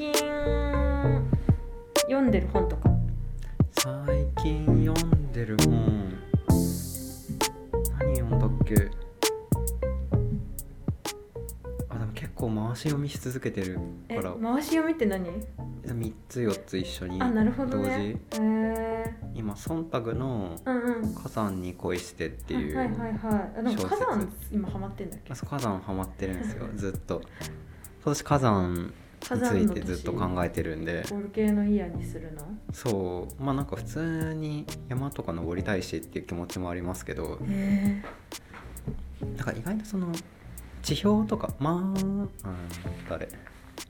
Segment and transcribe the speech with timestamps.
[0.00, 0.14] 近
[2.04, 2.88] 読んでる本とか。
[3.72, 6.14] 最近読んでる本。
[7.98, 8.90] 何読んだっけ？
[11.90, 13.78] あでも結構回し読みし続けてる
[14.08, 14.32] えから。
[14.40, 15.22] 回し読みって何
[15.84, 23.86] ？3つ4つ一緒にあなるほど同時、ねへえ今ソンタグのうんうん「火山に恋して」っていう、はいはいはいあでも小説。
[23.88, 25.30] 火山今ハマってんだっけ？
[25.34, 27.20] あそう火山ハマってるんですよずっと。
[28.02, 31.04] 今年火山についてずっと考えてるんで。
[31.10, 32.42] ボルケーノイヤーにするの？
[32.72, 33.42] そう。
[33.42, 37.38] まあなんか普通に山とか登りたいしっていう気持ちもありますけど。
[37.48, 38.02] へ
[39.36, 40.12] だから意外とその
[40.82, 42.28] 地表とかまあ、うん、
[43.08, 43.28] 誰？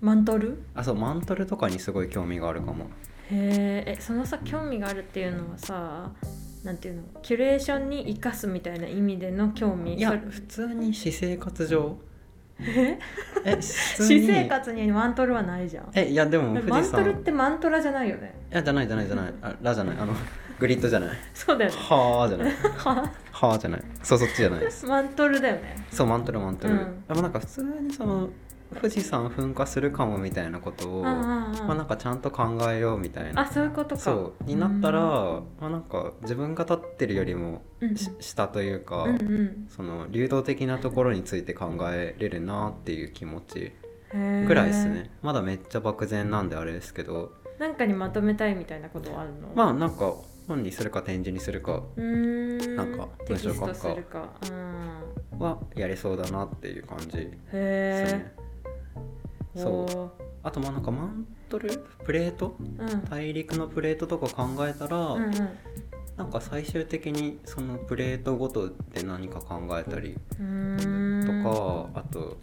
[0.00, 0.62] マントル？
[0.74, 2.86] あそうマントルとかにすごい興味があるかも。
[3.30, 6.10] へええそのさ興味があるっていうのはさ
[6.64, 7.02] なんていうの？
[7.22, 9.94] キュレーションに生かすみたいな意味での興味？
[9.94, 11.96] いや普通に私生活上
[12.66, 12.98] え
[13.44, 15.90] え私生活にマントルはないじゃん。
[15.94, 18.34] えいやでも富マントルってマントラじゃないよね。
[18.52, 19.34] いやじゃないじゃないじゃない。
[19.42, 19.96] あラじゃない。
[19.98, 20.14] あの
[20.58, 21.18] グリッドじゃない。
[21.32, 21.76] そうだよね。
[21.78, 22.52] はあじゃない。
[22.76, 23.82] ははあじゃない。
[24.02, 24.86] そうそっちじゃないです。
[24.86, 25.76] マントルだよね。
[25.90, 27.04] そうマントルマントル、うん。
[27.08, 28.28] でもなんか普通にその
[28.74, 33.42] 富士山噴火するかもみたいなことを、まあなんかちゃんと考えようみたいな。
[33.42, 34.00] あそういうことか。
[34.00, 34.44] そう。
[34.44, 35.44] になったら、うん。
[35.60, 37.96] まあなんか自分が立ってるよりもうん。
[37.96, 39.66] し下というか、うんうん。
[39.68, 43.72] その流動的なところについて考えれるなっていう気持ち
[44.12, 45.10] ぐらいですね。
[45.22, 47.32] まだめっちゃ漠然なんであれですけど。
[47.58, 49.52] なんかにまとめたいみたいなことはあるの？
[49.54, 50.14] まあなんか
[50.48, 52.76] 本にするか展示にするかん。
[52.76, 54.30] なんか文章書くかするか。
[54.50, 55.38] うん。
[55.38, 58.34] はやれそうだなっていう感じですね。
[59.54, 60.22] そう。
[60.42, 61.84] あとまあなんかマントル？
[62.04, 62.56] プレート？
[62.58, 63.04] うん。
[63.04, 65.32] 大陸のプレートとか考えたら、うんうん。
[66.16, 72.36] なんか最終的にそのプレートごとで何か考えたりとか、あと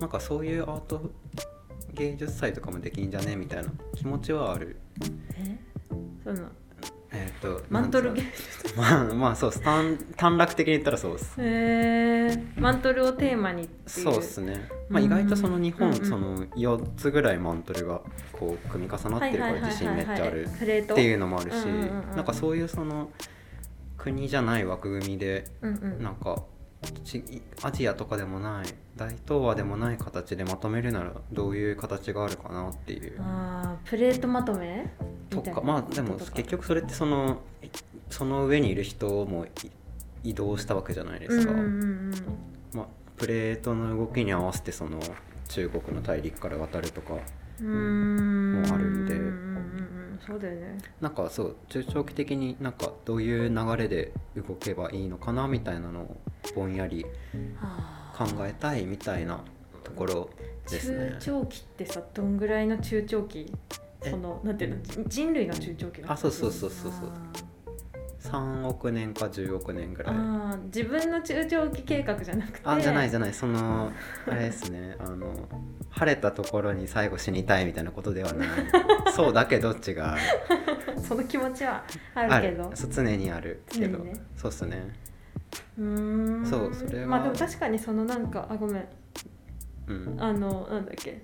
[0.00, 1.10] なんかそういうアート
[1.94, 3.36] 芸術祭とかもできんじゃね？
[3.36, 4.76] みたいな気持ちはある。
[5.34, 5.58] え？
[6.24, 6.48] その
[7.16, 8.14] えっ、とマントル。
[8.76, 11.34] まあ まあそう短短絡的に言ったらそうです。
[11.38, 14.04] へえマントルをテーマにっていう。
[14.04, 16.04] そうですね、まあ、うん意外とその日本、うんうん。
[16.04, 20.46] その4つぐらいマントルがこう組み重なってるから自信めっちゃある。
[20.46, 21.70] っていうのもあるし、うん
[22.10, 22.16] うん。
[22.16, 23.10] なんかそういうその
[23.96, 26.02] 国じゃない枠組みでうんうん。
[26.02, 26.44] なんか
[27.04, 28.66] ちアジアとかでもない
[28.96, 33.16] 大東亜でもない形でまとめるならどういう形があるかなっていう。
[33.20, 34.90] あープレートまとめ？
[35.30, 37.38] とかまあでも結局それってその
[38.10, 42.14] その上にいる人もい移動したわけじゃないですか、うんうんうんうん。
[42.72, 45.00] まあ、プレートの動きに合わせてその
[45.48, 47.22] 中国の大陸から渡るとかもあ
[47.60, 49.46] るんで。
[50.26, 50.78] そうだよね。
[51.00, 56.16] なんかそう中長期的になんかどういう流れで動けばいいのかなみたいなのを
[56.54, 57.06] ぼんやり
[57.60, 59.40] は考えたいみたいな
[59.84, 60.30] ところ
[60.68, 61.16] ですね。
[61.20, 61.42] 中。
[61.42, 63.52] 長期ってさどんぐらいの中長期
[64.04, 64.10] え。
[64.10, 67.10] そのなんていうのじ人類の中長期のあそうそうそうそうそう。
[68.26, 70.14] 3億年か10億年ぐらい。
[70.16, 72.60] あ自分の中長期計画じゃなくて。
[72.64, 73.92] あじゃないじゃないその
[74.26, 74.96] あれですね。
[75.00, 75.48] あの
[75.90, 78.48] 晴れたところに最後死にたいみたいなことではない。
[79.14, 79.76] そうだけど違う
[81.00, 81.84] その気持ちは
[82.14, 82.70] ああるけど。
[82.74, 84.14] そう常にあるけど、ね。
[84.36, 84.92] そうっすね。
[85.78, 86.46] うーん。
[86.46, 87.06] そうそれは。
[87.06, 88.88] まあでも確かにそのなんかあごめん。
[89.86, 90.16] うん。
[90.18, 91.22] あのなんだっけ。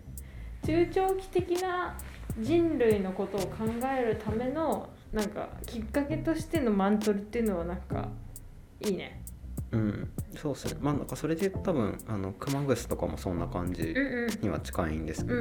[0.64, 1.96] 中長期的な
[2.38, 3.64] 人類のことを考
[3.98, 8.08] えるためのなんかきっかけとしてのマントルっていうのはなんか
[8.80, 9.22] いいね。
[9.70, 10.10] うん。
[10.36, 10.76] そうっすね。
[10.80, 13.94] まあなんかそれで多分あの熊楠とかもそんな感じ
[14.42, 15.38] には近いんですけど、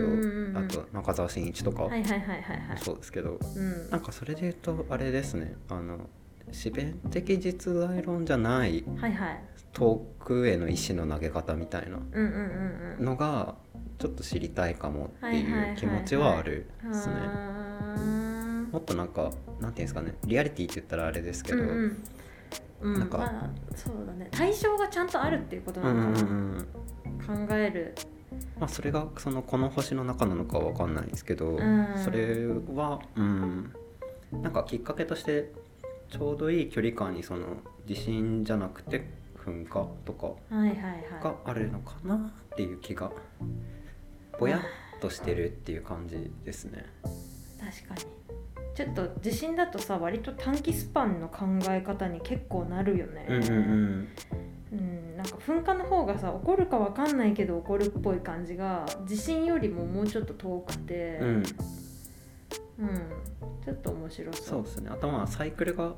[0.59, 2.77] あと中澤慎一とかもはいはいはいはいはい。
[2.77, 3.89] そうですけど、うん。
[3.89, 5.55] なんかそれで言うとあれですね。
[5.69, 6.09] あの
[6.47, 9.43] 自弁的実在論じゃないはいはい。
[9.73, 13.05] 遠くへの石の投げ方みたいなうんうんうんうん。
[13.05, 13.55] のが
[14.01, 17.15] ちょっと知りたいかもってはいう気持ちはあるですね。
[18.71, 20.15] もっとなんかなんていうんですかね。
[20.25, 22.03] リアリティって言ったらあれですけど、うんうん。
[22.81, 22.99] うん。
[22.99, 24.27] なんかまあそうだね。
[24.31, 27.93] 対象がちゃんとあるっていうことなんのかうんな、考える。
[28.59, 31.87] まあ、それがそのこの星の中なのかは分かんないんですけど、ん。
[32.03, 33.71] それはうん。
[34.31, 35.51] なんかきっかけとして
[36.09, 40.33] ちょうどいい距離感にその地震じゃなくて噴火とか
[41.21, 43.11] があるのかなっていう気が
[44.41, 46.83] ぼやっとしてるっていう感じですね。
[47.59, 48.01] 確かに。
[48.73, 53.27] ちょっと地震だとさ割と短期スパンの考え方に結構なるよね。
[53.29, 54.07] うんうんうん。
[54.73, 61.19] うんなんか噴火の方がさ起こるかわかんないけど起こるっぽい感じが地震よりももうちょっと遠くて。
[61.21, 61.43] うん、うん
[63.63, 64.43] ちょっと面白そう。
[64.43, 64.89] そうですね。
[64.91, 65.93] あとまあサイクルが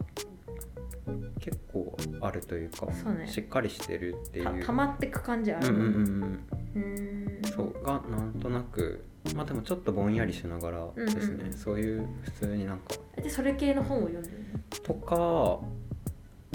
[1.39, 3.27] 結構あるというかね。
[3.27, 4.45] しっかりしてるっていう。
[4.61, 5.67] た溜まってく感じある。
[5.67, 5.89] うんうんうん
[6.75, 6.83] うん。
[6.83, 7.41] うん。
[7.43, 9.03] そうがなんとなく
[9.35, 12.95] まあでもちょっとぼんやりしながらですね、うんうんそういう普通になんか。
[13.15, 14.35] でそれ系の本を読んでる
[14.83, 15.59] とか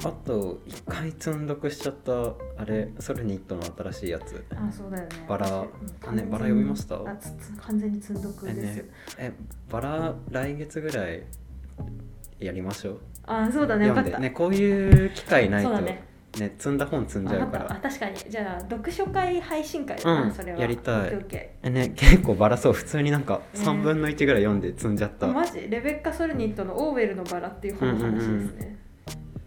[0.04, 2.12] あと一回積んどくしちゃった
[2.56, 4.44] あれソルニットの新しいやつ。
[4.54, 5.26] のあそうだよね。
[5.28, 5.66] バラ私
[6.06, 6.96] あねバラ読みました？
[6.96, 8.84] あつつ完全に積んどくえです、ね。
[9.18, 9.32] え
[9.70, 11.24] バラ来月ぐらい
[12.38, 16.04] やりましょうあそうだねよかった、ねこういう機会ないとね。
[16.38, 17.80] ね積んだ本積んじゃうから。
[17.82, 18.16] 確かに。
[18.16, 20.58] じゃあ読書会配信会だな、うんそれは。
[20.58, 21.10] やりたい。
[21.62, 22.72] えね結構バラそう。
[22.72, 23.60] 普通になんかね。
[23.60, 25.68] 3分の1ぐらい読んで積んじゃった、ーマジ？
[25.68, 28.26] レベッカ・ソルニットの「オーウェルのバラ」っていう本の話です
[28.56, 28.78] ね、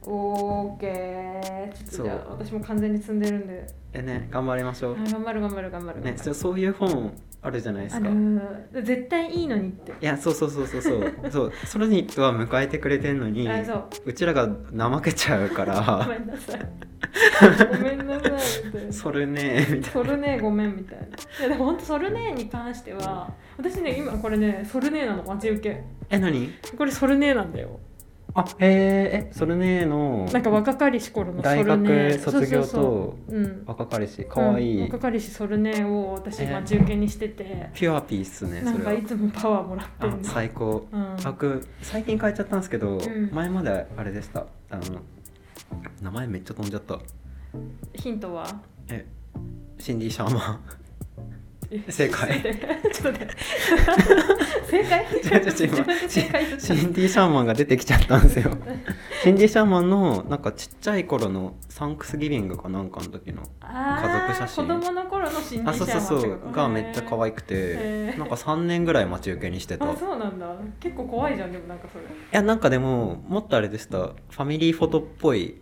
[0.04, 1.74] オーケー。
[1.74, 3.68] ちょっとじゃあ私も完全に積んでるんで。
[3.94, 4.96] えね頑張りましょう。
[4.96, 6.02] あ頑張る頑張る頑張る。
[6.02, 7.14] ねそそういう本
[7.44, 8.08] あるじゃないですか。
[8.84, 9.94] 絶対いいのにって。
[10.00, 11.14] いやそうそうそうそうそう。
[11.32, 11.52] そう。
[11.66, 13.52] ソルニットは迎えてくれてんのにう。
[14.06, 14.48] うちらが
[14.78, 16.62] 怠けちゃうかごらめんなさい。
[17.68, 21.06] ごめんなさい みたいなそれねみたいソルネーごめんみたいな。
[21.06, 21.10] い
[21.42, 25.24] やでも本当ソルネーに関しては私ね今これねソルネーなの。
[25.24, 25.76] 待ち受け。
[25.76, 26.50] なえ何？
[26.78, 27.80] これソルネーなんだよ
[28.34, 36.54] あへええソルネのなんか若かりし頃のソ大学卒業そうそうと若かりしかわいい、うん若かりしソルネーを私えー。
[36.54, 40.88] 待ち受けにしてて、ピュアピーっすねなんかいつもパワーもらって最高。
[40.92, 41.16] うん。
[41.24, 43.30] 僕最近変えちゃったんですけど、ん。
[43.34, 44.46] 前まであれでした。
[44.70, 45.02] あの
[46.02, 47.00] 名前めっちゃ飛んじゃった。
[47.94, 48.48] ヒントは？
[48.90, 49.06] え
[49.78, 50.60] シンディ・シャーマン。
[50.70, 50.91] え
[51.90, 52.42] 正解。
[52.92, 53.36] ちょっと待って
[54.68, 55.06] 正解？
[55.06, 58.58] 違う違う違う自分で正解言っシンディ・シャーマンが出てきちゃったんですよ。
[59.24, 64.68] シンディ・シャーマンのなんかちっちゃい頃のサンクスギビングかなんかの時の家族写真。
[64.68, 66.52] 子供の頃のシンディあそうそうそう。
[66.52, 68.16] がめっちゃ可い愛くて。
[68.18, 69.86] なんか3年ぐらい待ち受けにしてた。
[69.86, 70.56] いあそうなんだ。
[70.80, 72.04] 結構怖いじゃんでもなんかそれ。
[72.32, 73.98] やなんかでももっとあれでした。
[73.98, 75.62] ファミリーフォトっぽい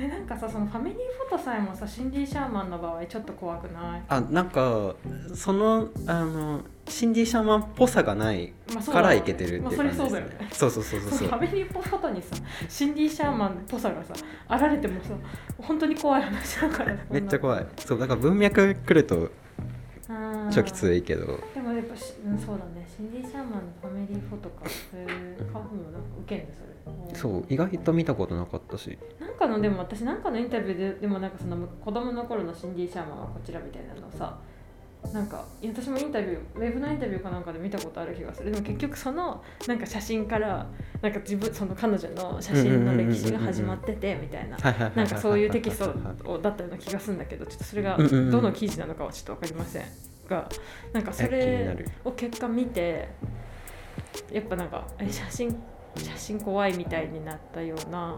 [0.00, 0.98] えなんかさそのファミリー
[1.28, 4.02] フォトさえもさシンディ・シャーマンの場合ちょっと怖くない？
[4.08, 4.94] あなんか
[5.34, 8.52] そのあのシンディ・シャーマンっぽさがない
[8.92, 10.22] からいけてるっていう感じですまあそれ
[10.52, 11.10] そうそうそうそうそう。
[11.10, 12.36] そそううファミリーフォトにさ
[12.68, 14.14] シンディ・シャーマンっぽさがさ
[14.46, 15.10] あられてもさ
[15.58, 16.96] 本当に怖い話だから。
[17.10, 17.66] めっちゃい怖い。
[17.78, 19.30] そうだから文脈来ると
[20.50, 21.26] ちょきついいけど。
[21.54, 22.86] でもやっぱし、うん、そうだね。
[22.88, 26.67] シンディ・シャーマンのファミリーフォトかへえカフもなんか受けんねそれ
[27.14, 28.98] そう意外と見たことなかったし。
[29.20, 34.38] なんかのでも私なんかのインタビューででもなんかその子供の頃のシンディ・シャーマンはこちらみたいなのをさ
[35.12, 38.50] なんかいや私もインタビューウェブのインタビューかなんかで見たことある気がする。
[38.50, 40.66] でも結局そのなんか写真から
[41.00, 44.58] なんか自分その彼女の写真の歴史が始まっててみたいな。
[44.90, 49.84] なんかそういうテキストをだったような気がするんだけどちょっとそれがどの記事なのかはちょっと分かりません
[50.28, 50.48] が
[50.92, 51.88] なんかそれる。
[52.04, 53.08] を結果見て
[54.32, 55.56] やっぱなんかえ写真
[55.96, 58.16] 写真怖いみたいになったような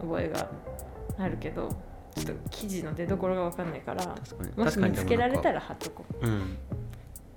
[0.00, 0.48] 覚えが
[1.18, 1.68] あるけど
[2.14, 6.58] ちょっと記事の出どころが分かんないから確かにもし確かに見つけられたら貼っとこううん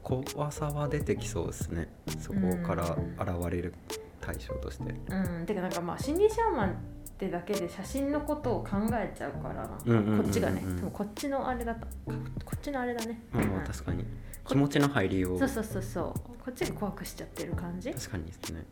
[0.03, 1.87] 怖さは出てきそうですね
[2.19, 3.73] そこから現れる
[4.21, 6.73] 対象としてううんてかなんかまあ心理シャーマンっ
[7.17, 14.05] てだけで写真のことを考えちゃうから、こっちがねでもこっちのあれだったこっちのあれだね、あまあうん確かに
[14.47, 15.39] 気持ちの入りよう。
[15.39, 16.13] そうそうそうそう。
[16.43, 17.91] こっちが怖くしちゃってる感じ？
[17.91, 18.63] 確かにですね。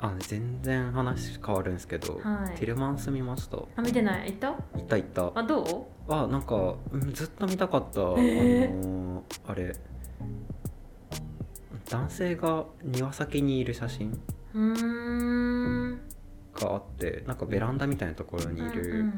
[0.00, 2.58] あ全然話変わるんですけど、はい。
[2.58, 3.58] ティルマンス見ました。
[3.76, 4.32] あ見てない？
[4.32, 4.48] 行った？
[4.78, 5.32] いたいた。
[5.34, 6.12] あどう？
[6.12, 8.70] あなんか、うんずっと見たかった、へー。
[8.70, 9.76] あのーあれ。
[11.90, 14.18] 男性が庭先にいる写真。
[16.52, 19.12] があってなんかベランダみたいなところにいうんる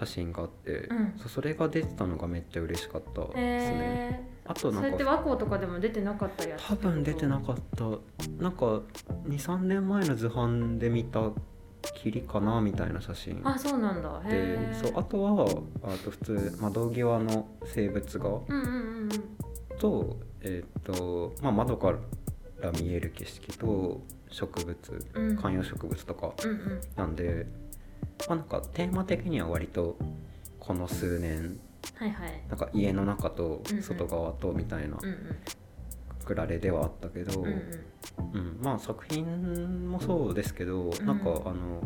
[0.00, 1.14] 写真があって、うん。
[1.18, 7.84] そうそれが出てたのがめっちゃ嬉しかったですね、へあとなんかえそれって和光とかでも出てなかったやつ多分出てなかった。
[8.42, 8.80] なんか
[9.28, 11.30] 23年前の図版で見た
[11.94, 13.40] 霧かなみたいな写真。
[13.44, 14.22] あそうなんだ。
[14.24, 15.44] へでえそうあとは
[15.82, 18.28] あと普通窓際の生物画？
[18.28, 19.10] うんうんうんうん。
[19.78, 21.92] と,、えーとまあ、窓か
[22.60, 24.00] ら見える景色と
[24.30, 25.36] 植物うん。
[25.36, 26.80] 観葉植物とかうんうん。
[26.96, 27.46] なんで、
[28.28, 29.98] まあ、なんかテーマ的には割と
[30.58, 31.60] この数年
[31.94, 32.42] はいはい。
[32.48, 33.82] なんか家の中とうんうん。
[33.82, 35.36] 外側とみたいなうんうん。
[36.24, 37.54] くられではあったけど、うんうん。
[38.32, 41.06] うん、まあ作品もそうですけど、ん。
[41.06, 41.82] なんかあの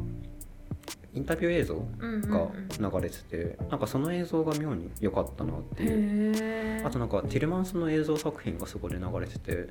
[1.14, 6.86] インタビュー映像うんうんが流れてて、なんかその映像が妙に良かったなっていう。
[6.86, 9.68] あとなんかティルマンスの映像作品がそこで流れてて。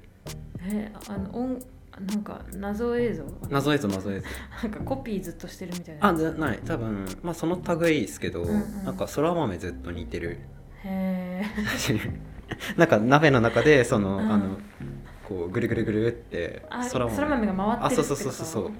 [0.63, 1.59] えあの音
[2.07, 3.23] なんか謎映像？
[3.49, 4.27] 謎映像謎映像。
[4.63, 6.09] なんかコピーずっとしてるみたいな。
[6.09, 6.59] あじゃない。
[6.65, 8.83] 多分まあその類ですけど、うんうん。
[8.85, 10.39] なんかそら豆ずっと似てる。
[10.83, 11.45] へえ。
[12.75, 14.31] なんか鍋の中でその、うん。
[14.31, 14.57] あの
[15.27, 18.45] こうぐるぐるぐるってあそらそら豆が回ってるあそうそうそうそう。
[18.45, 18.71] そ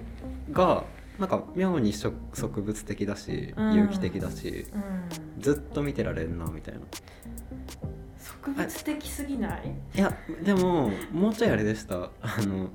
[0.50, 0.52] う。
[0.52, 0.84] が
[1.18, 3.74] なんか妙に植植物的だしうん。
[3.74, 5.40] 有機的だし、うん。
[5.40, 6.80] ずっと見てられるなみたいな。
[8.18, 9.74] 植物的すぎない？
[9.94, 10.12] いや
[10.44, 12.10] でももうちょいあれでした。
[12.20, 12.70] あの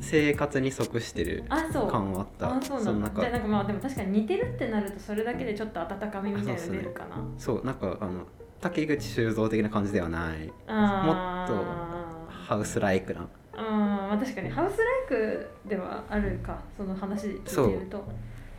[0.00, 1.90] 生活に即してるあそう。
[1.90, 2.56] 感はあった。
[2.56, 3.30] あそうなんだ。
[3.30, 7.16] なんかまあでも確かに似てるってなるとそれだけでちょっと温かみみたいなの出るかな。
[7.38, 8.26] そうなんかあの
[8.60, 10.46] 竹口修造的な感じではない。
[10.46, 10.54] もっ
[12.28, 13.20] ハウスライクな。
[13.54, 14.50] うんまあ確かに。
[14.50, 16.58] ハウスライクではあるか。
[16.76, 18.04] その話聞いてると。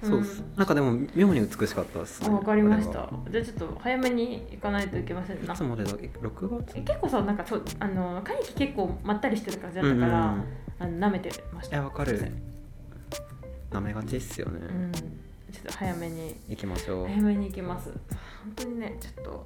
[0.04, 0.20] そう。
[0.20, 3.00] っす、なんかでも妙に美しかったですねあわかりました。
[3.00, 3.10] は。
[3.32, 5.54] じゃあちょっと早めに行かないといけませんな。
[5.54, 6.78] いつまでだっけ？6月？
[6.78, 10.44] え結構さなんかそうあの会議結構まったりしてる感じだったから、うんうんうん
[10.80, 11.78] あの舐めてました。
[11.78, 12.32] いやわかる。
[13.72, 14.92] なめがちっすよね、うん。
[14.92, 15.04] ちょ
[15.62, 16.36] っと早めに。
[16.50, 17.08] 行きましょう。
[17.08, 17.90] 早めに行きます。
[17.90, 19.46] 本当にねちょっと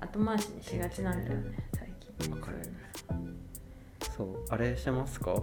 [0.00, 2.30] 後回しにしがちなんだよね最近。
[2.32, 2.58] わかる。
[4.16, 5.42] そうあれしますか？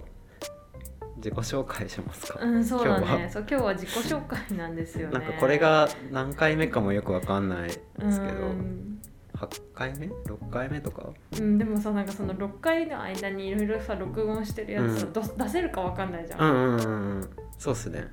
[1.16, 3.18] 自己紹介しますか、うんそうだ今日は。
[3.18, 5.18] ねそう今日は自己紹介なんですよね。
[5.18, 8.46] なんかこれが何回目かもよくわかんないですけど。
[8.46, 8.89] うん
[9.40, 11.10] 8回目？6回目とか？
[11.38, 15.12] うん、でもさなんかその6回の間にいろいろさ録音してるやつさ、うん。
[15.12, 17.30] ど出せるかわかんないじゃん、うんうんうんうん。
[17.58, 18.08] そうっすね。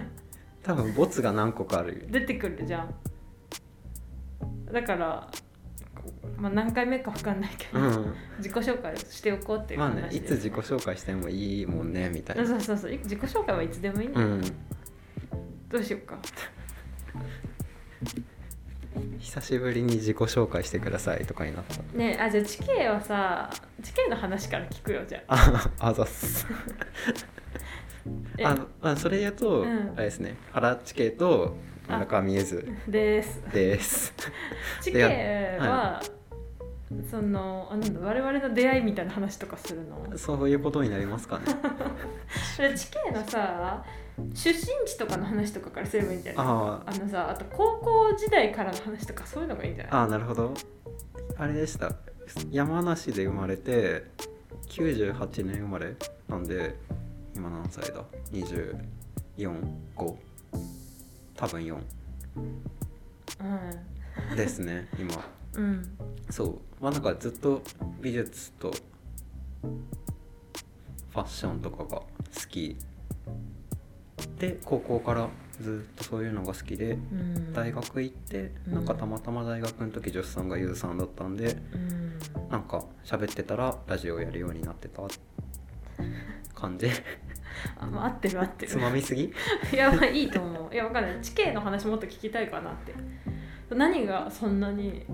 [0.62, 2.94] 多分ボツが何個かある出てくるじゃん。
[4.70, 5.30] だから、
[6.36, 8.14] まあ、何回目かわかんないけど、うん。
[8.36, 12.46] 自己紹介しておこうっていうまあねいつ自己紹介してもいいもんねみたいな。
[12.46, 14.42] そうそうそう自己紹介はいつでもいいんだよ、うん。
[15.70, 16.18] どうしようか
[19.20, 21.82] 久しぶりに自己紹介してくださいとかになった。
[21.96, 23.50] ねあじゃあ地形はさ
[23.82, 25.70] 地形の話から聞くよじゃあ。
[25.80, 26.46] ああざっす。
[28.38, 28.44] え。
[28.44, 29.92] ああそれで言うと、うん。
[29.96, 30.36] あれですね。
[30.52, 31.56] 原地形と
[31.88, 32.68] 村川見えず。
[32.86, 33.42] です。
[33.52, 34.14] です。
[34.82, 36.02] 地形は、
[37.10, 40.16] そのあなんだ我々の出会いみたいな話とかするの？
[40.16, 41.44] そういうことになりますかね。
[42.58, 43.84] で地形のさ
[44.34, 44.56] 出身
[44.86, 46.44] 地とかの話とかからすればいいんじゃない？
[46.46, 49.92] ああのさあと高校時代からの話とかそういうのがいいんじゃない？
[49.92, 50.52] ああなるほど。
[51.36, 51.92] あれでした。
[52.50, 54.04] 山梨で生まれて
[54.68, 55.94] 98年生まれ
[56.28, 56.74] なんで
[57.34, 60.14] 今何歳だ？245
[61.36, 61.78] 多分4
[64.36, 65.14] ですね今。
[65.54, 65.98] うんうん。
[66.30, 66.58] そう。
[66.80, 67.62] まあなんかずっと
[68.00, 72.06] 美術とファッションとかが好
[72.48, 72.76] き
[74.38, 75.28] で高校から
[75.60, 77.52] ずっとそういうのが好きでうん。
[77.52, 78.74] 大学行ってうん。
[78.74, 82.18] なんかたまたま大学の時女子さんがゆうさんだったんでうん。
[82.50, 85.02] なんか喋ってたらラジオやるようになってた
[86.54, 86.88] 感じ。
[87.78, 88.72] あ、まあ、合ってる合ってる。
[88.72, 89.24] つまみすぎ？
[89.72, 90.74] いやまあいいと思う。
[90.74, 91.20] いやわかんない。
[91.20, 92.94] 地形の話もっと聞きたいかなって。
[93.74, 95.04] 何がそんなに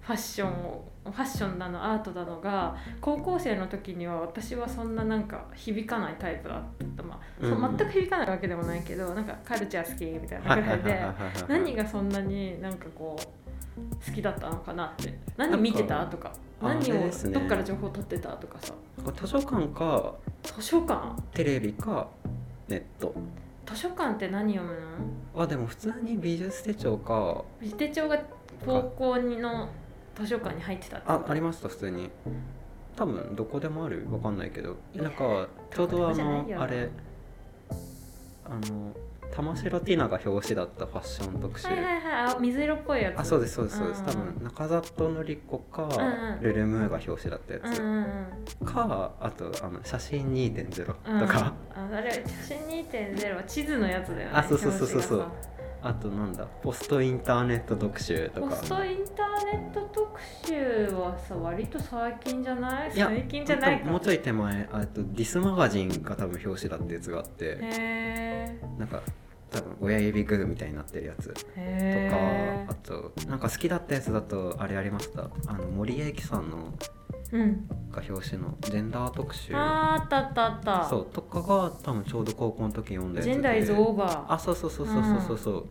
[0.00, 6.62] ファッションをファッションなのアートだのが高校生の時には私はそんななんか響かないタイプだっ
[6.96, 11.02] た、まあ全く響かないわけでもないけどなんかカルチャー好きみたいなぐらいで
[11.48, 15.18] 何がそんなになんかこう好きだったのかなって。
[15.36, 18.72] 何見てたとかあ何をどっから情報取ってたとかさ。
[19.16, 21.20] 図書館か図書館？
[21.32, 22.08] テレビか
[22.68, 23.14] ネット。
[23.66, 24.78] 図書館って何読む
[25.34, 25.42] の？
[25.42, 27.42] あでも普通に美術手帳か。
[27.60, 28.18] 美手帳が
[28.64, 29.68] 高校にの
[30.16, 32.10] 図書館に入ってたってあありました普通に。
[32.94, 34.06] 多分どこでもある？
[34.10, 34.76] わかんないけど。
[34.94, 36.90] なんかちょうどあのあれ
[38.44, 38.92] あの
[39.34, 42.02] 玉城ティナが表紙だったファッション特集、はいはいはい。
[42.34, 43.20] あ水色っぽいやつ。
[43.20, 44.02] あそうですそうですそうです。
[44.02, 44.04] ん。
[44.04, 46.42] 多分中里のり子か、んうん。
[46.42, 48.06] ルルムーが表紙だったやつ、うんうん
[48.60, 48.66] うん。
[48.66, 51.26] かあとあの写真2.0とうん。
[51.26, 55.26] か、ああれ写真2.0は地図のやつだよねあそうそうそうそうそう
[55.82, 58.48] あとなんだポストインターネット特集とか。
[58.50, 62.92] ポストインターネット特集はさ割と最近じゃない？
[62.92, 63.98] 最近じゃないかも。
[63.98, 67.44] うちょい手前あとディスマガジンが多分表紙だったやつがあって。
[67.44, 69.02] へえなんか
[69.50, 75.28] 多分親指グーみたいになってるやつとかへあとなんか好きだったやつだとあれありました？
[75.46, 76.72] あの森江紀さんの
[77.32, 79.54] が表紙のジェンダー特集。
[79.56, 83.32] あーあったあったあったそうとかが多分ちょうど高校の時読んだやつで。
[83.32, 84.32] ジェンダーイズオーバー。
[84.32, 85.64] あそうそうそうそうそうそう、ん。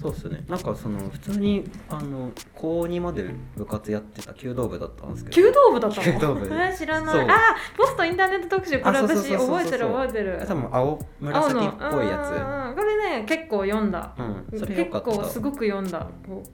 [0.00, 0.44] そうっすね。
[0.48, 3.24] なんかその普通にあの高2まで
[3.56, 5.36] 部活やってた弓道部だったんですけど。
[5.36, 6.06] 弓道部だったの？
[6.06, 6.46] 弓道部。
[6.76, 7.30] 知らない。
[7.30, 10.44] あポストインターネット特集これ私覚えてる覚えてる。
[10.46, 12.76] 多分青紫っぽいやつ。
[12.76, 16.06] これね結構読んだ、うん、それ結構すごく読んだ。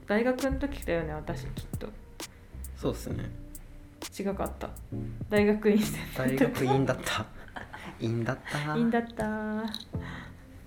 [0.07, 1.88] 大学の時だよね私きっと。
[2.76, 3.42] そうっすね。
[4.19, 4.71] 違かった。
[5.31, 7.26] 大学院生大学院だった。
[8.00, 9.64] 院だった院だった。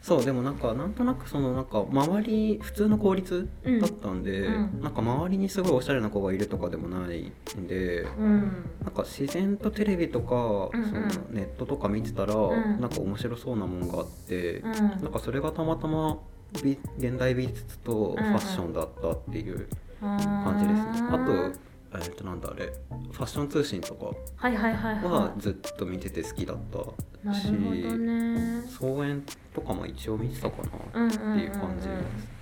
[0.01, 3.79] そうでもなんかなんとなくそのなんか周り普通の公立うん。
[3.79, 4.81] だったんで、うん。
[4.81, 8.69] なんか周りにすごいおしゃれな子がいるとかでもないんで、うん。
[8.83, 10.35] なんか自然とテレビとか、
[10.71, 10.89] うんうん。
[10.89, 12.79] そのネットとか見てたら、ん。
[12.79, 14.73] なんか面白そうなもんがあって、うん。
[14.73, 16.19] なんかそれがたまたま
[16.63, 19.67] 美現代美術とファッションだったっていう
[20.01, 21.07] 感じですね。
[21.09, 22.73] あとえっ、となんだあれ
[23.11, 26.81] ファッション通信とかはずっと見てて好きだったい
[27.25, 28.63] なるほどね。
[28.67, 29.23] 総演
[29.53, 30.57] とかも一応見てたか
[30.93, 31.87] な、うんうんうんうんっていう感じ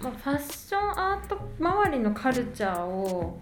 [0.01, 3.39] まあ、ファッションアート周りのカルチャーを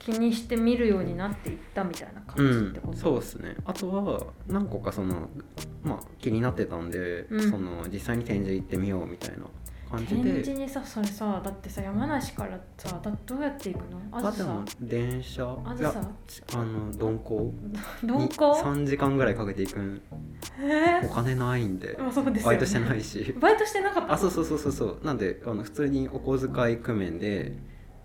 [0.00, 3.54] 気にして見るようになっていったみたいな感じってこと、そうですね。
[3.64, 5.28] あとは何個かその
[5.84, 7.50] まあ気になってたんで、うん。
[7.50, 9.44] その実際に展示行ってみようみたいな
[9.92, 14.00] 感じ展で示にさそれさだってさ山梨からさだどうやって行くの？
[14.10, 14.44] あずさ。
[14.44, 15.56] あでも電車。
[15.64, 16.00] あずさ。
[16.54, 17.54] あの鈍行。
[18.02, 19.78] 鈍行？3時間ぐらいかけていく。
[19.78, 20.00] ん
[20.60, 21.98] えお金ないんで。
[22.10, 23.36] そうですバイトしてないし。
[23.38, 24.98] バイトしてなかったあそうそうそうそうそう。
[25.04, 27.52] なんであの普通にお小遣い工面で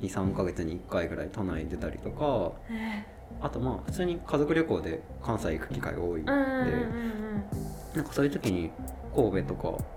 [0.01, 2.51] 23ヶ月に1回ぐらい都内出たりとか。
[2.69, 8.71] えあとまあ普通に家族旅行で関西行く機会が多いんで、なんかそういう時に
[9.13, 9.96] 神戸とかうん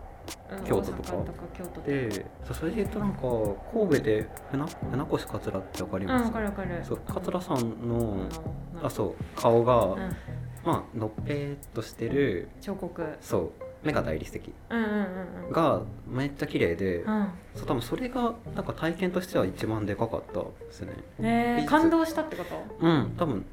[0.64, 1.12] 京都とか。
[1.54, 2.26] 京都で。
[2.52, 3.20] それで言うとなんか
[3.72, 6.84] 神戸で船船越桂ってわかりうんます、わかるわかる。
[6.84, 8.28] そう桂さんのうん
[8.82, 10.16] あそう顔が、うん。
[10.64, 13.16] まあのっぺーっとしてる彫刻。
[13.20, 13.50] そう
[13.82, 14.40] 目が大理石。
[14.68, 15.52] うんうんうんうん。
[15.52, 17.28] がめっちゃ綺麗で、うん。
[17.54, 20.92] そう多分それがなんか体験としては一番でかかったですね。
[21.18, 22.86] えー、感動したってこと？
[22.86, 23.44] うん多分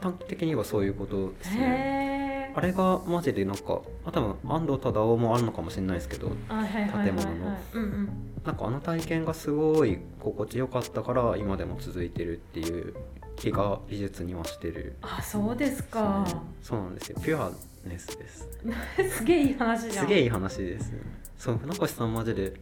[0.00, 2.52] 短期的にはそういうことですね。
[2.54, 7.56] あれがマジでなんかあ多分安藤忠雄もあるのかもしれないですけど建物の。
[7.74, 8.08] うんうん。
[8.44, 12.94] なんかあの体験がすごい心地よかったから今でも続いてるっていう
[13.36, 14.96] 気が美術にはしてる。
[15.02, 16.26] あそうですか。
[16.62, 17.20] そうなんですよ。
[17.22, 17.52] ピュア
[17.86, 18.48] ネスです。
[19.18, 20.04] すげえいい話じゃん。
[20.04, 20.92] すげえいい話です。
[21.36, 22.54] そう船越さんマジで。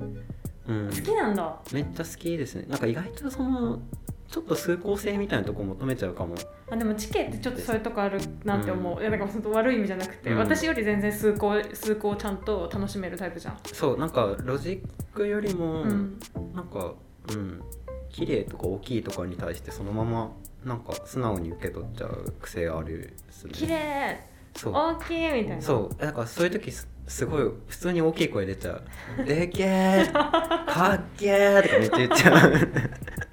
[0.69, 0.91] うん。
[0.91, 1.57] 好きなんだ。
[1.73, 2.67] めっちゃ好きですね。
[2.69, 3.81] なんか意外とその
[4.29, 6.35] ちょっと崇高性みたいなとこ求めちゃうかも。
[6.71, 9.01] あでも地形ってちょっとそういうとこあるなって思う、うん。
[9.01, 10.39] いやだから本当悪い意味じゃなくて、うん。
[10.39, 16.19] 私より全然崇高崇高をちゃんと楽しめるタイプじゃん、そうなんかロジックよりも、うん。
[16.55, 16.95] なんか
[17.31, 17.63] うん。
[18.09, 20.33] 綺麗とか大きいとかに対してそのまま
[20.65, 23.53] なんか素直に受け取っちゃう癖あるですね。
[23.53, 24.21] 綺麗？
[24.57, 24.73] そう。
[24.73, 25.63] 大きいみたいな？
[25.63, 26.01] そう。
[26.01, 28.83] だからそういう時すすごい普通に大きい声出ちゃう
[29.25, 32.53] 「でっけーかっけー」とかめっちゃ言っちゃう「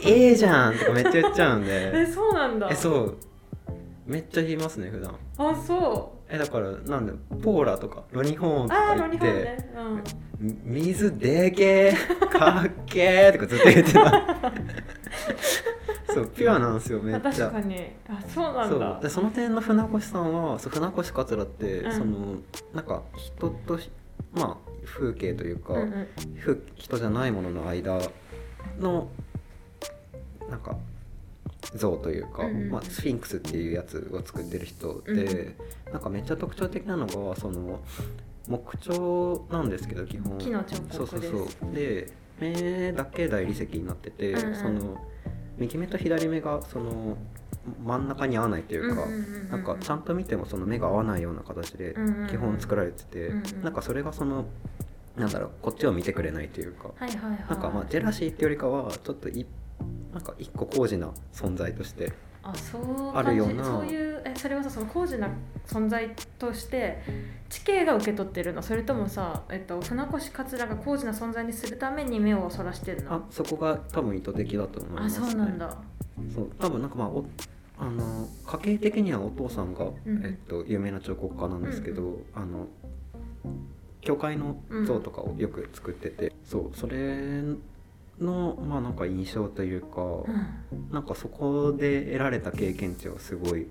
[0.00, 2.68] い いじゃん」とかめっちゃ言っちゃうんえでそうなんだ。
[2.70, 3.16] えそう。
[4.06, 5.14] めっちゃ言いますね普段。
[5.38, 9.18] あそえだからなんだポーラとかロニホーンとか言って
[9.74, 10.04] 本ね、
[10.40, 14.24] うん、「水でけーかっけー」とかずっと言ってた。
[16.14, 17.50] そうピュアなんですよめっちゃ。
[17.50, 17.92] 確かに。
[18.08, 19.00] あそうなんだ。
[19.02, 21.92] でその点の船越さんはそう船越桂って、うん。
[21.92, 22.36] その
[22.74, 23.90] なんか人とし
[24.32, 26.06] まあ風景というか、うんうん。
[26.36, 27.98] ふ人じゃないものの間
[28.80, 29.08] の
[30.50, 30.76] なんか
[31.74, 32.70] 像というか、うんうん。
[32.70, 35.56] まあ、スフィンクスっていうやつを作ってる人で、
[35.92, 37.80] なんかめっちゃ特徴的なのがその
[38.48, 40.38] 木彫なんですけど基本。
[40.38, 41.74] 木の彫刻そうそうそう。
[41.74, 44.54] で目だけ大理石になってて、うんうん。
[44.54, 45.04] その
[45.58, 47.16] 右目と左目がその
[47.84, 52.28] 真ん中に合わないというか、うんうんうんうんなんかちゃんと見てもその目が合わないような形でうんうんうん。
[52.28, 53.62] 基本作られてて、うんうん。
[53.62, 54.44] なんかそれがその
[55.16, 57.38] なんだろうこっちを見てくれないというか、はいはいはい。
[57.48, 59.46] なんかまあジェラシーってよりかはちょっとい
[60.16, 62.10] なんか一個高次な存在として
[62.42, 63.62] あそうあるような。
[63.62, 65.28] そういうえそれはさその高次な
[65.66, 67.02] 存在として
[67.50, 68.62] 地形が受け取ってるの。
[68.62, 73.14] それともさ、えっと、船越桂が高次な存在にするために目をそらしてるの？
[73.14, 75.76] あそこが多分意図的だと思いあます、ね、そうなんだ。
[76.34, 77.26] そう多分なんかまあお
[77.78, 80.24] あの家系的にはお父さんが、うん。
[80.24, 82.68] えっと、有名な彫刻家なんですけど、あの
[84.00, 87.42] 教会の像とかをよく作ってて、そうそれ
[88.20, 90.90] のまあなんか印象というか、うん。
[90.92, 93.68] なんかそこで得られた経験値はすごい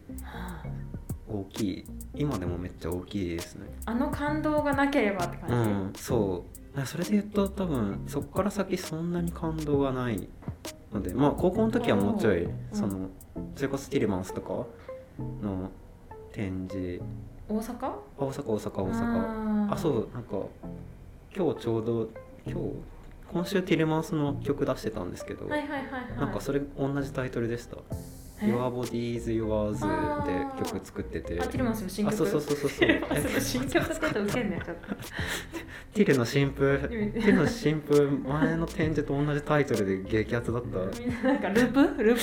[1.28, 1.86] 大きい。
[2.16, 3.68] 今でもめっちゃ大きいですね。
[3.86, 6.86] あの感動がなければってう感じ、んそう。
[6.86, 10.28] それで言うと多分そこから先そんなに感動がない
[10.94, 12.54] のでまあ高校の時はもうちょいうん。
[12.72, 13.10] その
[13.56, 14.66] それこそティレマンスとか
[15.42, 15.72] の
[16.32, 17.02] 展示。
[17.48, 17.86] 大阪？
[17.86, 19.74] あ大阪大阪大阪。
[19.74, 20.38] あそうなんか
[21.36, 22.10] 今日ちょうど
[22.46, 22.72] 今日？
[23.32, 25.86] 今週ティレマンスの曲出してたんですけど、はいはいはいは
[26.16, 26.20] い。
[26.20, 27.78] なんかそれ同じタイトルでした
[28.42, 29.76] 「え？Your Body is Yours」
[30.24, 31.40] って曲作ってて。
[31.40, 32.14] あティルマンスの新曲？
[32.14, 32.70] あそうそうそうそう。
[32.70, 34.96] そうティルマンスの新曲って言うとウケんねんちょっと
[35.94, 41.00] ティルの新風ティルの新風前の展示と同じタイトルで激アツだった。
[41.00, 42.04] みんななんかループ？
[42.04, 42.18] ルー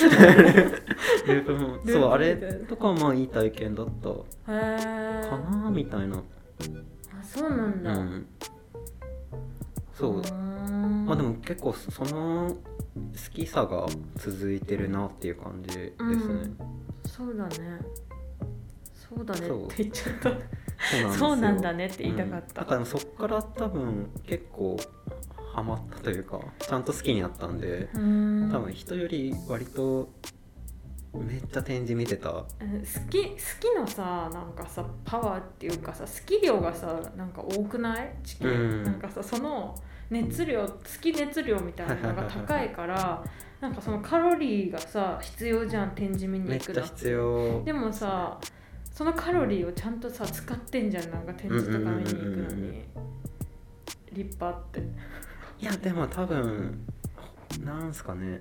[1.25, 1.33] プ？
[1.33, 2.37] ループもそうあれ
[2.69, 4.11] とかはまあいい体験だった。
[4.11, 6.17] かなみたいな。
[6.19, 8.27] あそうなんだ、うん
[9.95, 10.23] そう。
[11.07, 12.57] まあでも結構その好
[13.33, 16.57] きさが続いてるなっていう感じですね、うん。
[17.05, 17.81] そうだね。
[18.95, 20.33] そうだねって言っちゃった。
[21.17, 22.69] そうなんだねって言いたかった、うん。
[22.69, 24.77] だからそっから多分結構
[25.53, 27.99] ハマったというかちゃんと好きになったんで多
[28.59, 30.09] 分人より割と
[31.15, 32.31] めっちゃ展示見てた。
[32.31, 32.47] うん好
[33.11, 38.15] き好きのさなんかさパワーっていうかさ好き量がさなんか多くない？
[38.25, 38.85] 地球、うん。
[38.85, 39.75] なんかさその
[40.11, 43.23] 熱量好き熱量みたいなのが高いから
[43.61, 46.75] なんかそのカロリーがさ必要じゃん展示見に行くの。
[46.75, 47.63] ちゃ必要。
[47.65, 48.39] でもさ
[48.91, 52.85] そのカロリーをちゃんとさ使ってんじゃんなんか展示とか見に行くのに。
[54.13, 54.81] 立派って。
[55.61, 56.85] いやでも多分
[57.65, 58.41] なんすかね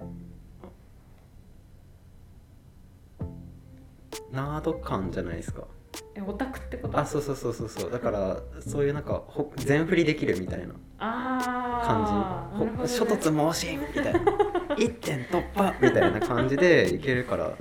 [4.32, 5.64] ナード感じゃないですか。
[6.16, 6.98] えオタクってこと？
[7.00, 7.70] あそうそうそうそう。
[7.70, 10.74] そうだからそういうなんかほ全振りできるみたいな。
[11.00, 12.06] 感
[12.60, 12.66] じ。
[12.66, 14.20] ねほ諸突猛進みたいな。
[14.78, 17.52] 一点突破みたいな感じでいけるから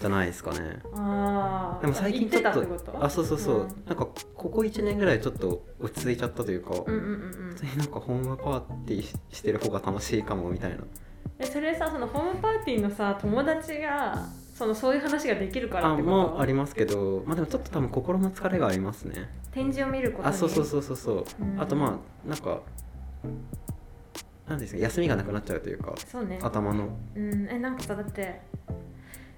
[0.00, 0.78] じゃないですかね。
[1.80, 2.64] でも最近ちょっと
[3.00, 3.68] あそうそうそう、ん。
[3.86, 7.48] なんかここ1年ぐらいちょっと落ち着いちゃったというか、うんうんうんうん。
[7.50, 10.78] 普通になんかホームパーティーししてる方が楽しいかもみたいな。
[11.38, 14.26] えそれさそのホームパーティーのさ友達が
[14.56, 16.16] そのそういう話ができるからあってこと？
[16.16, 17.22] もうありますけど。
[17.26, 19.28] まあでもちょっと多分心の疲れがありますね。
[19.52, 20.34] 展示を見ることに。
[20.34, 21.24] あそうそうそうそうそう。
[21.42, 21.60] うん。
[21.60, 22.60] あとまあなんか
[24.48, 26.38] なんですか休みがなくなっちゃうというかそうね。
[26.42, 26.88] 頭の。
[27.14, 27.46] うん。
[27.50, 28.40] えなんかさだって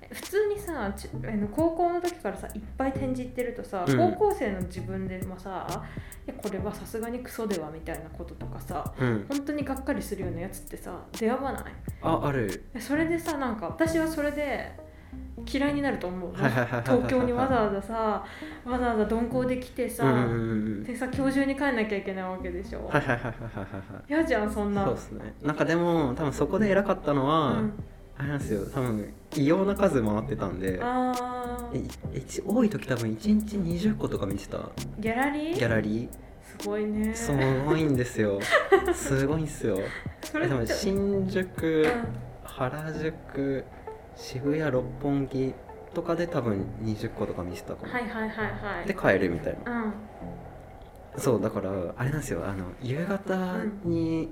[0.03, 3.97] え普通にさちあの高校の時からさいっぱい展示行ってるとさ、うん。
[3.97, 5.85] 高校生の自分でもさ
[6.29, 9.27] いやこれはさすがにクソではみたいなこととかさうん。
[9.29, 11.63] 本当にがっかりするようなやつってさ出会わない？
[12.03, 12.67] あある。
[12.73, 14.87] えそれでさなんか私はそれで
[15.47, 16.33] 嫌いになると思う。
[16.35, 18.25] 東京にわざわざさ
[18.65, 22.91] わざわざ鈍行で来てさ、うんでさ今日中に帰んなきゃいけないわけでしょ。
[24.09, 24.85] 嫌じゃんそんな。
[24.85, 25.35] そうですね。
[25.43, 27.73] なんかでも多分そこで偉かったのは、うん。
[28.19, 28.67] あれなんですよ。
[28.75, 30.81] 多分異様な数回ってたんで。
[30.81, 34.59] 多い時多分1日20個とか見てた。
[34.59, 35.55] ーギャラリー？
[35.55, 36.09] ギャラリ
[36.59, 37.11] すごいね。
[37.11, 37.31] ーす
[37.65, 38.41] ごいんですよ。
[38.93, 39.79] すごいんですよ。
[40.23, 42.29] それ新宿うん。
[42.45, 43.65] 原宿
[44.19, 45.55] 渋谷六本木
[45.95, 48.87] とかで多分20個とか見てたかも、はいはいはいはい。
[48.87, 49.73] で帰るみたいな。
[49.73, 49.93] うん。
[51.17, 52.45] そうだからあれなんですよ。
[52.47, 54.29] あの夕方に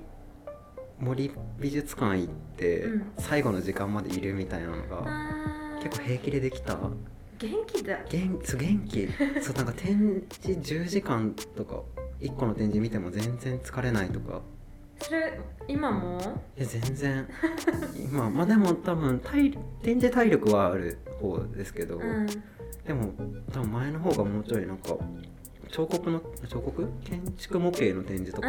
[0.99, 3.11] 森美術館行って、うん。
[3.17, 5.83] 最後の時間までいるみたいなのがあー。
[5.83, 6.77] 結構平気でできた。
[7.39, 7.97] 元気だ。
[8.11, 9.07] 元そう元気。
[9.41, 11.81] そうなんか展示10時間とか
[12.19, 14.41] 1個の展示見ても全然疲れないとか
[14.99, 16.19] それ今も？
[16.57, 17.27] いや全然。
[17.95, 22.27] 今まあでも多分体展示体力はある方ですけど、うん。
[22.85, 23.11] でも
[23.51, 24.95] 多分前の方がもうちょいなんか
[25.71, 26.87] 彫刻の彫刻？
[27.03, 28.47] 建築模型の展示とか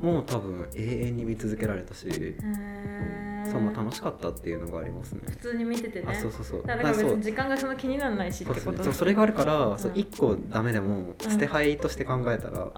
[0.00, 2.06] もう多分永遠に見続けられたし、
[3.50, 5.20] そうまあ楽しかったっていうのがありますね。
[5.26, 6.06] 普通に見ててね。
[6.08, 6.66] あそうそうそう。
[6.66, 8.84] だから別に時間がその気にならないしっそうてこと。
[8.84, 9.78] そうそれがあるから、うん。
[9.78, 12.70] そう1個ダメでも捨て牌として考えたら、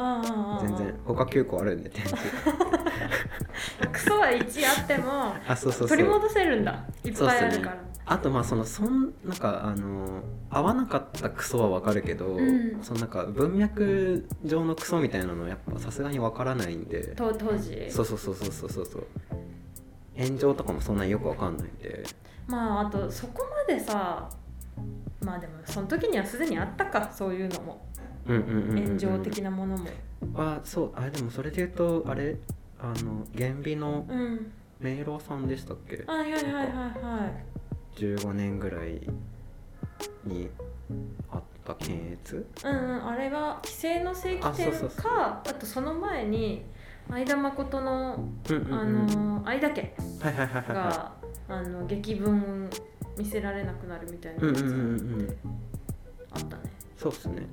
[0.60, 2.22] 全然他9個あるんで展示。
[3.92, 5.88] クソは1あってもあそうそうそう。
[5.88, 6.84] 取り戻せるんだ。
[7.04, 12.78] いっぱいあるからあとまあそのそんなんかあの合わなかったクソはわかるけど、うん。
[12.82, 17.14] そのなんか文脈上のクソみたいなのやっぱさすがにわからないんで。
[17.16, 17.90] と当時。
[17.90, 19.06] そうそうそうそうそうそうそう。
[20.14, 22.04] 炎上とかもそんなによくわかんないんで。
[22.46, 24.28] まああとそこまでさ
[25.22, 27.86] まあでもその時にはすでにあったかそういうのも。
[28.26, 28.84] うんうんうんうんうん。
[28.84, 29.88] 炎上的なものも。
[30.34, 30.90] あそう。
[30.94, 32.36] あれでもそれで言うとあれ？
[32.78, 34.52] あの原美のうん。
[34.80, 36.02] 迷路さんでしたっけ？
[36.08, 37.51] はいはいはいはいはい
[37.96, 39.00] 15年ぐらい
[40.24, 40.48] に
[41.30, 46.64] あった検閲うんうんあれは規制の正規かあとその前に
[47.10, 48.74] 相田誠のうんうんうん。
[48.74, 49.94] あの相田家
[50.68, 51.12] が
[51.48, 52.70] あの劇文
[53.18, 55.58] 見せられなくなるみたいいうんうんうんなやつうん。
[56.32, 56.62] あったね。
[56.96, 57.46] そうっすね。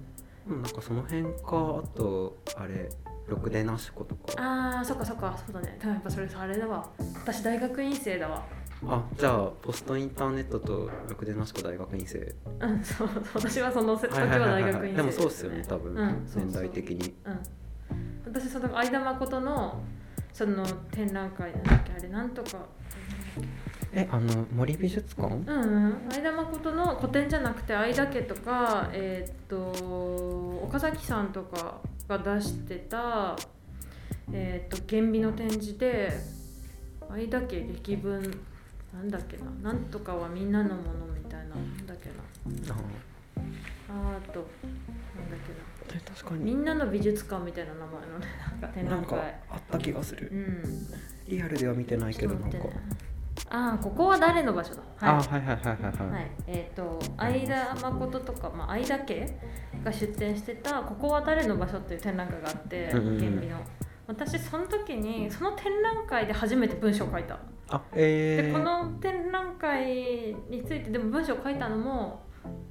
[0.47, 2.89] うんなんかその辺かあとあれ
[3.27, 4.33] ろくでなしことか。
[4.37, 5.77] あーそっかそっかそうだね。
[5.79, 6.87] でもやっぱそれさあれだわ。
[7.15, 8.43] 私大学院生だわ
[8.87, 12.35] あじゃあポストインターネットとろくでなしこ大学院生。
[12.59, 17.13] うんそう私はその時は大はい学院生でもそうっすよね多分、うん年代的に。
[17.25, 17.39] うん。
[18.25, 19.81] 私その相田誠の
[20.31, 22.65] その展覧会なんだっけあれなんとか。
[23.91, 25.27] えあの森美術館？
[25.35, 25.97] うんうん。
[26.11, 33.35] 相田誠の個展じゃなくて相田家とかえーっと岡崎さんとかが出してた
[34.31, 36.11] えーっと原美の展示で
[37.09, 38.21] 相田家劇文
[38.93, 39.45] なんだっけな。
[39.61, 41.55] なんとかはみんなのものみたいな。
[41.55, 42.73] なんだっけな。
[42.73, 42.77] あ
[43.89, 45.95] あーあとなんだっけな。
[45.95, 50.29] え確かみにんなの美術館みたいな名前のねなんか展なんか覧会あった気がする。
[50.31, 50.87] うん。
[51.27, 52.57] リアルでは見てないけどなんか。
[53.51, 54.83] ああここは誰の場所だ。
[54.99, 55.27] あはい。
[55.27, 59.25] はいはいはいはいはい、はい、えっ、と相田誠とか、まあ、相田家
[59.83, 63.65] が出展してた「ここは誰の場所」っていう展覧会があって、うんうんの
[64.09, 67.37] 私その時にその展覧会で初めて文章を書いた。
[67.69, 72.23] あえー、でこの展覧会についてでも文章を書いたのも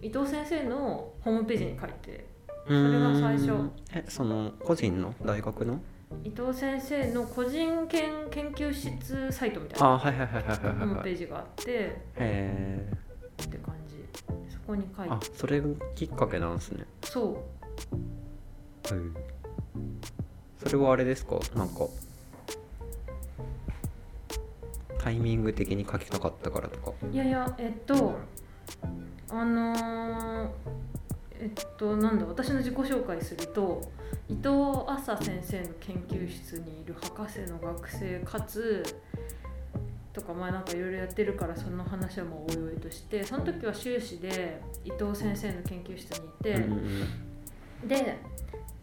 [0.02, 2.26] 伊藤先生のホームページに書いて
[2.66, 3.70] それが最初。
[3.92, 5.80] えその個人の大学の？
[6.24, 12.92] 伊藤先生の個人研研究室サイトみたいなあはいはいはいはいはいホームはいページがあってへえ
[13.44, 14.04] って感じ。
[14.52, 16.84] そこに書いあてそれがきっかけなんですね。
[17.04, 17.44] そ
[18.90, 18.94] う。
[18.94, 19.14] うん
[20.58, 21.38] それはあれですか？
[21.54, 21.86] なんか
[24.98, 26.92] タイミング的に書きたかったからとか。
[27.12, 28.18] いやいやえっと
[29.30, 30.48] あのー
[31.40, 33.80] えっとなんだ私の自己紹介すると
[34.28, 34.48] 伊藤
[34.86, 38.82] 麻先生の研究室にいる博士の学生かつ
[40.12, 46.66] とかまあなんかいろいろやってるからその話はもうおいおいとしてその時は修士で伊藤先生の研究室にいて、
[47.86, 48.18] で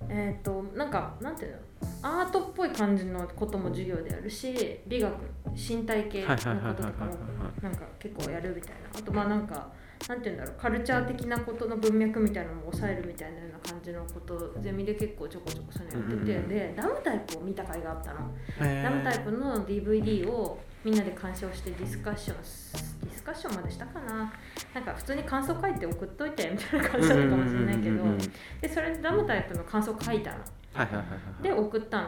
[0.09, 1.57] えっ、となんかなんていうの？
[2.01, 5.13] アートっぽい感じのことも授業でやるし美学
[5.53, 7.13] 身体系のこととかも
[7.61, 8.99] なんか結構やるみたいな。
[8.99, 9.69] あとまあなんか
[10.07, 10.55] なんていうんだろう。
[10.61, 18.19] カルチャー的なことの文脈みたいなのも抑えるみたいなような感じのことをゼミで結構ちょこちょこそういうのやってて、うんうんうんでラムタイプを見た回があったの、
[18.59, 18.83] へー。
[18.83, 22.37] ラムタイプの DVD をみんなで鑑賞してディスカッション
[23.05, 24.31] ディスカッションまでしたかな。
[24.75, 28.03] なんか普通に感想書いて送っといてみたいな感じだったかもしれないけど。
[28.61, 30.37] でそれでラムタイプの感想書いたの。
[30.73, 31.05] はいはいはいは
[31.39, 32.07] いで送ったの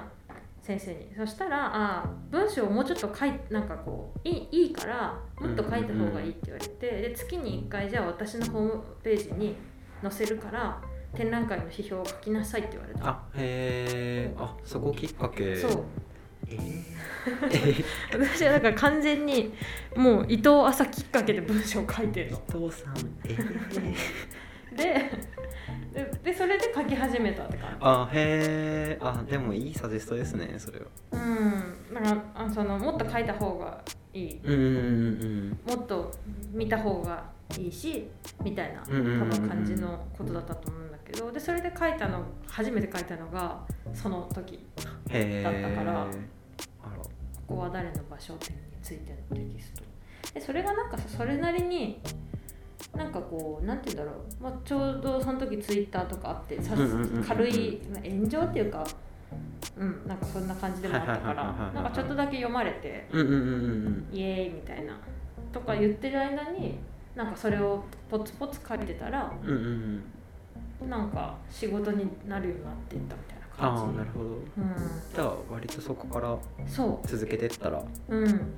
[0.62, 1.12] 先生に。
[1.18, 9.56] そしたらあ文章をもうちょっと書いなんかこういいいいからもっと書いた方がいいって言われて、で月に1回じゃあ私のホームページに
[10.04, 10.80] 載せるから
[11.16, 13.08] 展覧会の批評を書きなさいって言われた。
[13.08, 15.56] あへえあそこきっかけ。
[15.56, 15.72] そう。
[15.72, 15.82] えー、
[18.14, 19.54] 私はだから完全に
[19.96, 22.38] もう伊藤朝きっかけで文章を書いてるの。
[22.38, 22.96] 伊藤さん。
[23.26, 25.12] えー、で
[25.94, 27.78] ででそれで書き始めたって感じ。
[27.82, 30.86] あへえあでもいいサジェストですねそれは。
[31.12, 31.94] うん。
[31.94, 33.84] だからあそのもっと書いた方が
[34.14, 34.40] いい。
[34.44, 36.12] うんうんうんもっと
[36.54, 37.26] 見た方が
[37.58, 38.08] いいし
[38.44, 41.32] みたいな多分感じのことだったと思うんだけど。
[41.32, 43.60] でそれで書いたの初めて書いたのが
[43.94, 46.08] その時だったから
[46.94, 47.10] あらこ
[47.48, 49.84] こは誰の場所ってについてのテキスト。
[50.34, 52.00] でそれがなんかさそれなりに
[52.96, 56.76] なんかこうなんて言うんだろう、まあ、ちょうどその時ツイッターとかあってさ
[57.28, 58.86] 軽いまあ炎上っていうか
[59.78, 64.98] うんなんかそんな感じでもあったからなんかちょっとだけ読まれてイエーイみたいな
[65.52, 66.78] とか言ってる間に
[67.16, 69.32] なんかそれをポツポツ書いてたら
[70.88, 73.37] なんか仕事になるようになっていったみたいな。
[73.37, 74.30] あ感じあなるほど。
[74.30, 74.42] う
[75.16, 76.38] じゃあ割とそこから
[77.06, 78.54] 続けてったらううん。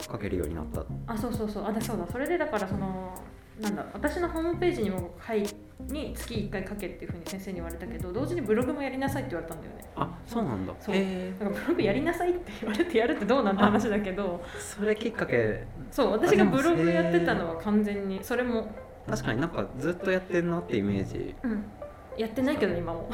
[0.00, 0.84] 書けるようになった。
[1.06, 1.64] あそうそうそう。
[1.66, 2.06] あだそうだ。
[2.10, 3.14] それでだからその
[3.60, 5.46] なんだ私のホームページにも書い
[5.88, 9.84] に月1回書けっていうふうに先生に言われたけど同時にブログもやりなさいって言われたんだよね。
[9.96, 10.74] あそうなんだ。
[10.80, 10.94] そう。
[10.96, 14.42] へだからブログやりなさいって言われてやるってどうなんて話だけど。
[14.44, 15.64] えそれきっかけ。
[15.90, 18.66] そう私がブログやってたのは完全にそれも、
[19.08, 21.34] 確かになんかずっとやってんなってイメージ。
[21.44, 21.64] うん、
[22.18, 23.10] やってないけど今も。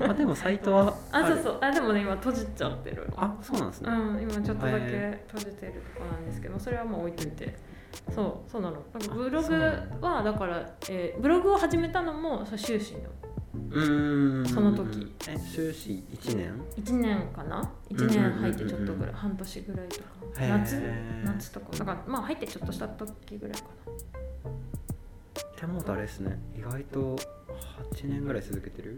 [0.00, 1.58] あでもサイトはる あそうそう。
[1.60, 3.08] あでもね今閉じちゃってる。
[3.16, 7.56] あそうなんですね、うん、今ちょっとだけへ閉じてるとこなんですけどそれはもう置いといて。
[8.14, 8.82] そうそうなの。
[9.14, 9.54] ブログ
[10.00, 10.32] はだ。
[10.32, 13.00] から、えーブログを始めたのもそう修士の。
[13.70, 14.46] うーん。
[14.46, 15.14] その時。
[15.28, 20.04] え修士1年？1年かな？1年入ってちょっとぐらい半年ぐらいとか。
[20.40, 20.82] 夏？
[21.24, 21.66] 夏とか。
[21.76, 23.66] だからまあ入ってちょっとした時ぐらいか
[25.60, 26.38] でもあれですね。
[26.58, 27.16] 意外と
[27.92, 28.96] 8年ぐらい続けてる？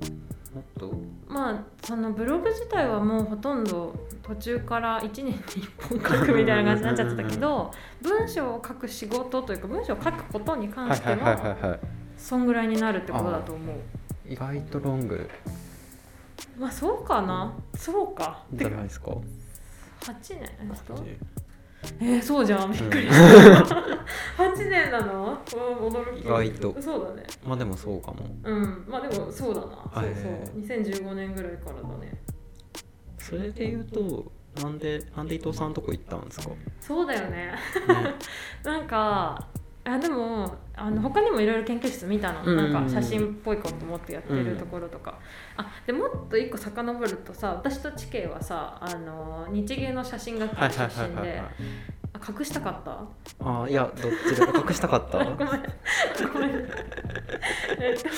[0.55, 0.87] もっと？
[0.87, 0.94] な
[1.29, 7.70] まあそのブログ自体はもうほとんど途中から1年に1本書くみたいな感じになっちゃってたけど
[8.03, 13.77] 文章を書く仕事というか文章を書くことに関してははいそんぐらいになるってことだと思う。
[14.27, 15.29] 意外とロング。
[16.59, 17.53] まあそうかな。
[17.77, 18.44] そうか。
[18.53, 19.11] じゃないですか
[20.00, 20.42] ？8年？
[20.42, 21.18] えっと8
[22.01, 22.73] えー、そうじゃん。
[22.73, 23.75] びっくりうんした、
[24.42, 25.38] 8年なの？
[25.55, 26.20] うん驚き。
[26.20, 26.83] 意外と。
[26.83, 27.27] そうだね。
[27.47, 28.27] まあでもそうかも。
[28.42, 28.85] うん。
[28.88, 30.14] まあでもそうだな、はい。
[30.14, 30.61] そうそう。
[30.61, 32.20] 2015年ぐらいからだね。
[33.18, 34.31] それで言うと
[34.62, 37.55] なんでなんで伊藤さんとこ行ったんですか、ね、そうだよね。
[38.62, 39.49] なんか
[39.85, 42.48] あでもあの他にもいろいろ研究室見たの、うん。
[42.58, 45.18] うんうんなんか写真っぽいこと持ってやってるところとか、
[45.56, 51.42] あでもっと一個遡るとさ私と地形はさあの日芸の写真学科出身で。
[52.38, 52.92] 隠したかった？
[53.40, 55.18] ああいやどっちでも隠したかった？
[55.24, 55.37] ごめん。
[56.32, 56.50] ごめん。
[57.80, 58.08] えっと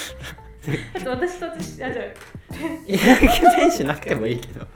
[0.68, 2.04] えっと私と私あじゃあ
[2.86, 4.60] いや選手なくてもいいけど。
[4.62, 4.68] ど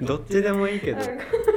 [0.18, 0.98] どっちでもいいけど。
[1.00, 1.02] あ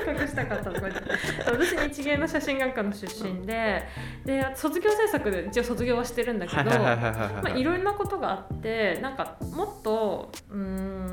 [0.08, 1.02] 隠したかったとか言って
[1.46, 3.84] 私日芸の写真学科の出身で
[4.26, 11.13] で卒業制作で一応卒業はしてるんだけどはいろんなことがあってなんかもっとうーん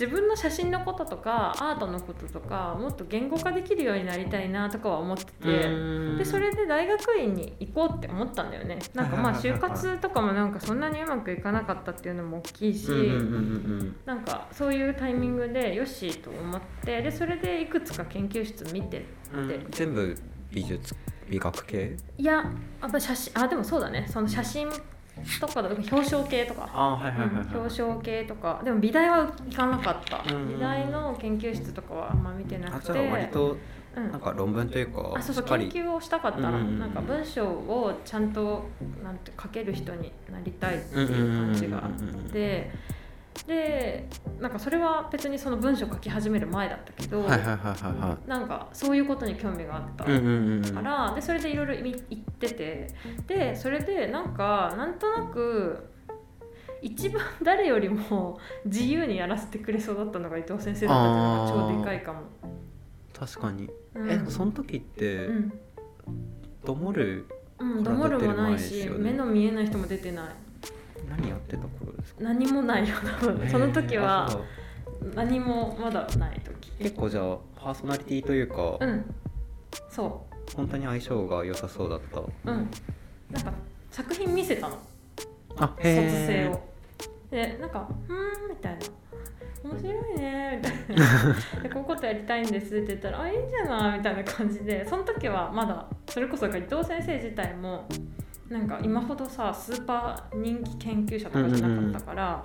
[0.00, 5.30] 自分の写真のこととかアートのこととかもっと言語化できるようになりたいなとかは思ってて。
[6.16, 8.78] でそれで大学院に行こうって思ったんだよね。
[8.94, 12.88] なんかまあ就活とかもなんかそんなにうまくいかなかったっていうのも大きいし、
[14.06, 19.48] なんかそういうタイミングでよしと思ってでそれでいくつか研究室見てうん。
[19.48, 20.16] で全部
[20.50, 20.96] 美術
[21.28, 21.96] 美学系？
[22.16, 24.06] いややっぱ写真あでもそうだね。
[24.08, 24.68] その写真
[25.40, 28.60] とかだと表彰系とか、あはいはいはいはい、うん表彰系とか。
[28.64, 30.34] でも美大は行かなかった。
[30.34, 32.92] うん美大の研究室とかはあんま見てなくて。
[33.10, 33.56] 割と
[33.96, 34.10] うん。
[34.12, 38.64] なんか論文というかあそうそう研究をしたかった、うんうんうんなんか文章をちゃんと
[39.02, 41.92] なんて書ける人になりたいっていう感じがあっ
[42.30, 42.70] て
[43.46, 44.08] で
[44.40, 52.88] なんかそれは別にその文章書き始める前だったけど、なんかそういうことに興味があったから、でそれでいろいろ言ってて
[53.26, 55.90] でそれでなんかなんとなく
[56.82, 62.20] 一番誰よりも 自由にやらせてくれそうだったのが伊藤先生だったっていうのが超でかいかも。
[63.18, 64.10] 確かに、うん。
[64.10, 65.52] えその時って、うん。
[66.64, 67.26] どもる
[67.58, 70.24] うん、どもるもないし目の見えない人も出てない
[71.08, 72.22] 何やってた頃ですか？
[72.24, 73.48] 何もないよ多分。
[73.48, 74.42] その時えーあはそう。
[75.14, 76.70] 何もまだない時。
[76.78, 79.14] 結構じゃあパーソナリティというか、うん。
[79.88, 82.20] そ本当に相性が良さそうだった。
[82.20, 82.70] ううん。
[83.30, 83.52] なんか
[83.90, 84.78] 作品見せたの。
[85.56, 86.60] あ卒生を。
[87.30, 88.80] でなんか「うーん」みたいな
[89.70, 91.62] 「面白いね」みたいな。
[91.62, 94.84] で「こういうことやりたいんです」って言ったら「あいいんじゃない」みたいな感じで。
[94.88, 97.86] その時はまだそれこそ伊藤先生自体も
[98.50, 102.44] なんか今ほどさスーパー人気研究者とかじゃなかったから、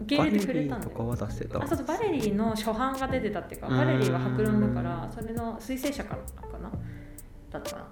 [0.00, 0.92] 受け入れてくれたんだよ。
[0.94, 1.62] バレリーとかは出してた。
[1.62, 3.76] あそうそうバレリーの初版が出てたっていうかうん。
[3.76, 6.72] バレリーは白論だからそれの推薦者からかな？
[7.50, 7.84] だったかな？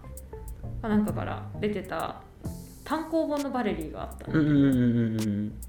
[0.80, 2.22] かなんかから出てた
[2.82, 4.32] 単行本のバレリーがあった。
[4.32, 5.60] のうんうんうんうんうん。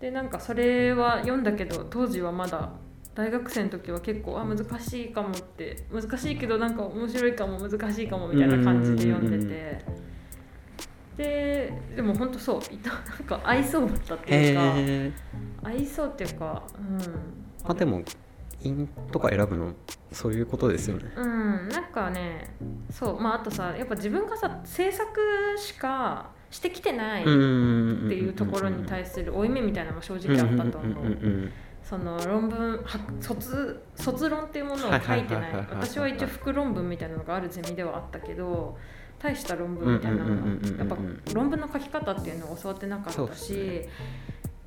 [0.00, 2.70] でなんかそれは読んだけど当時はまだ
[3.14, 9.84] 大学生の時は結構あ難しいかもって難しいけどなんか面白いかも難しいかもみたいな感じで読んでて
[11.18, 12.60] ででも本当そう。
[12.72, 15.12] い たなんか合いそうだったっていうか、へえ
[15.62, 16.62] 合いそうっていうか
[17.64, 18.02] まあでも
[18.62, 19.74] 院とか選ぶの
[20.12, 21.12] そういうことですよね。
[21.16, 21.24] うん。
[21.24, 22.54] うんなんかね
[22.90, 23.20] そう。
[23.20, 25.20] まああとさやっぱ自分がさ制作
[25.58, 31.04] しかしてきてないっていうところに対する負い目みたいなのも正直あったと思う。
[31.04, 31.52] う
[31.82, 35.52] その論文は卒卒論っていうものを書いてない。
[35.70, 38.76] 私は一応副論文みたいなのがあるゼミではあったけど
[39.18, 40.36] 大した論文みたいなの
[40.78, 40.96] やっぱ
[41.34, 43.88] 論文の書き方っていうのを教わってなかったすね。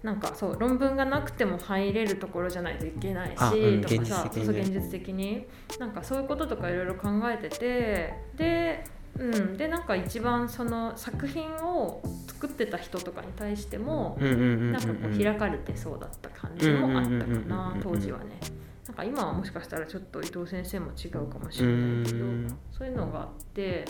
[0.03, 4.45] なんかそう論文がなくても入れるところじゃないといけないし、あうんとかさ現実ね。
[4.45, 5.45] そう現実的に。
[5.79, 8.83] なんかそういうこととかいろいろ考えててで,、
[9.17, 17.15] うん、でなんか一番その作品を作ってた人とかに対しても、ななんかこう開かれてそうだった感じもあったか
[17.47, 18.39] なうん当時はね。
[18.87, 22.57] なんか今はもしかしたらちょっと伊藤先生も違うかもしれないけどうん。
[22.71, 23.85] そういうのがあって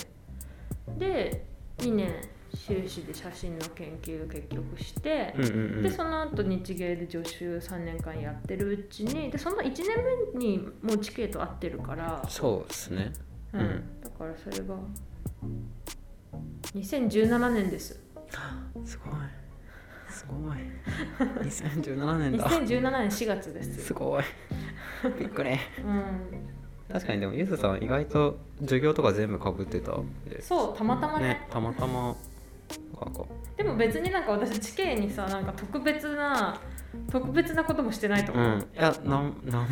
[0.97, 1.45] で
[1.77, 2.13] 2年
[2.53, 5.83] 修士で写真の研究結局して、うんうんうん。
[5.83, 9.77] でその後日芸で助手3年間やってるうちにでその1年
[10.33, 13.13] 目にもう地形と会ってるから、そうですね。
[13.53, 13.61] うん。
[13.61, 14.01] うん。
[14.01, 14.75] だからそれが
[16.75, 17.99] 2017年です。
[18.85, 19.13] すごい。
[20.09, 20.57] すごい。
[21.47, 22.49] 2017年だ。
[22.49, 24.23] 2017年4月ですすごい。
[25.17, 25.51] びっくり。
[25.51, 26.60] うん
[26.91, 29.93] 確かにでもゆずさん意外と授業とか全部かぶってた。
[30.41, 31.27] そうたまたまね。
[31.27, 32.15] ねたまたま
[33.57, 36.59] でも別になんか私地形にさなんか特別な
[37.11, 38.59] 特別なこともしてないと思う、うん。
[38.59, 39.67] いやなんなんも。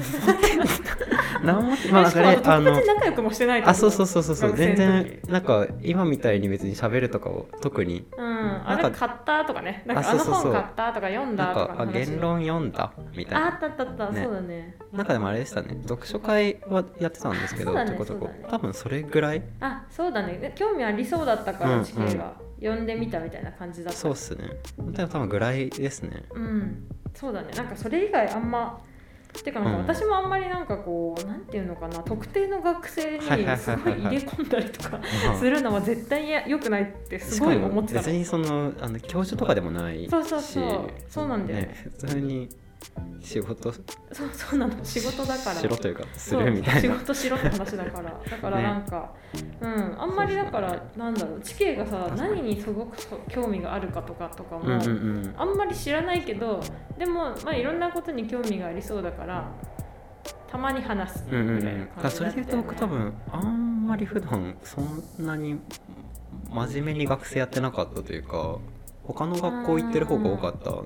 [1.44, 4.36] なんもまあなんしかねあの仲良くもしてないあそうそうそうそう。
[4.36, 8.06] そう全然なんか今みたいに別に喋るとかを特に。
[8.18, 8.62] うん。
[8.66, 9.84] あなんかれ買ったとかね。
[9.86, 10.42] なんかあのあそうそう。
[10.44, 12.06] そう本買ったとか読んだとかの話。
[12.06, 13.46] 言論読んだみたいな。
[13.48, 14.24] ああったあったあった、ね。
[14.24, 14.76] そうだね。
[14.92, 15.78] なんかでもあれでしたね。
[15.84, 19.44] 読書会はやってたんですけどちょこちょこ多分それぐらい。
[19.62, 20.38] あそうだね。
[20.38, 24.00] で興味ありそうだったかうんら地形が、でみたみたいな感じだった。
[24.00, 24.50] そうっすね。
[24.78, 26.24] でも多分ぐらいですね。
[26.32, 26.88] うん。
[27.14, 27.52] そうだね。
[27.56, 28.82] なんかそれ以外あんま
[29.44, 29.88] てかなんかうん。
[29.88, 32.00] 私もあんまりなんかこう、なんていうのかな。
[32.04, 35.00] 特定の学生にすごい入れ込んだりとか
[35.34, 35.40] うん。
[35.40, 38.00] するのは絶対や良くないってすごい思ってた。
[38.02, 40.90] の別にそのあの教授とかでもないしそうそうそう。
[41.10, 41.66] そうなんだよね。
[41.68, 42.50] ね普通に
[43.22, 43.72] 仕事？
[43.74, 43.84] そう
[44.34, 44.74] そうなの。
[44.84, 45.56] 仕事だから。
[45.56, 46.82] しろというかするみたいな。
[46.82, 48.14] 仕事しろって話だから。
[48.30, 49.12] だからなんか、
[49.62, 50.02] うん。
[50.02, 51.42] あんまりだからなんだろう。
[51.42, 55.34] 地形がさ何にすごく興味があるかとかとかも、うんうんうん。
[55.38, 56.62] あんまり知らないけど
[56.98, 59.46] でもまあいろんなことに興味がありそうだから
[60.48, 61.80] たまに話すぐうんうんうらいなん。
[61.82, 65.60] だから感じそれで言うと僕多分あんまり普段そんなに
[66.52, 68.58] 真面目に学生やってなかったというか
[69.04, 70.86] 他の学校行ってる方が多かったん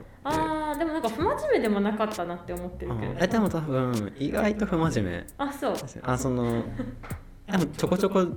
[0.83, 3.17] でもなんか不真面目でもなかったなって思ってるけど、うん。
[3.23, 5.27] えでも多分意外と不真面目。
[5.37, 5.75] あそう。
[6.03, 6.63] あその
[7.49, 8.27] でもちょこちょこ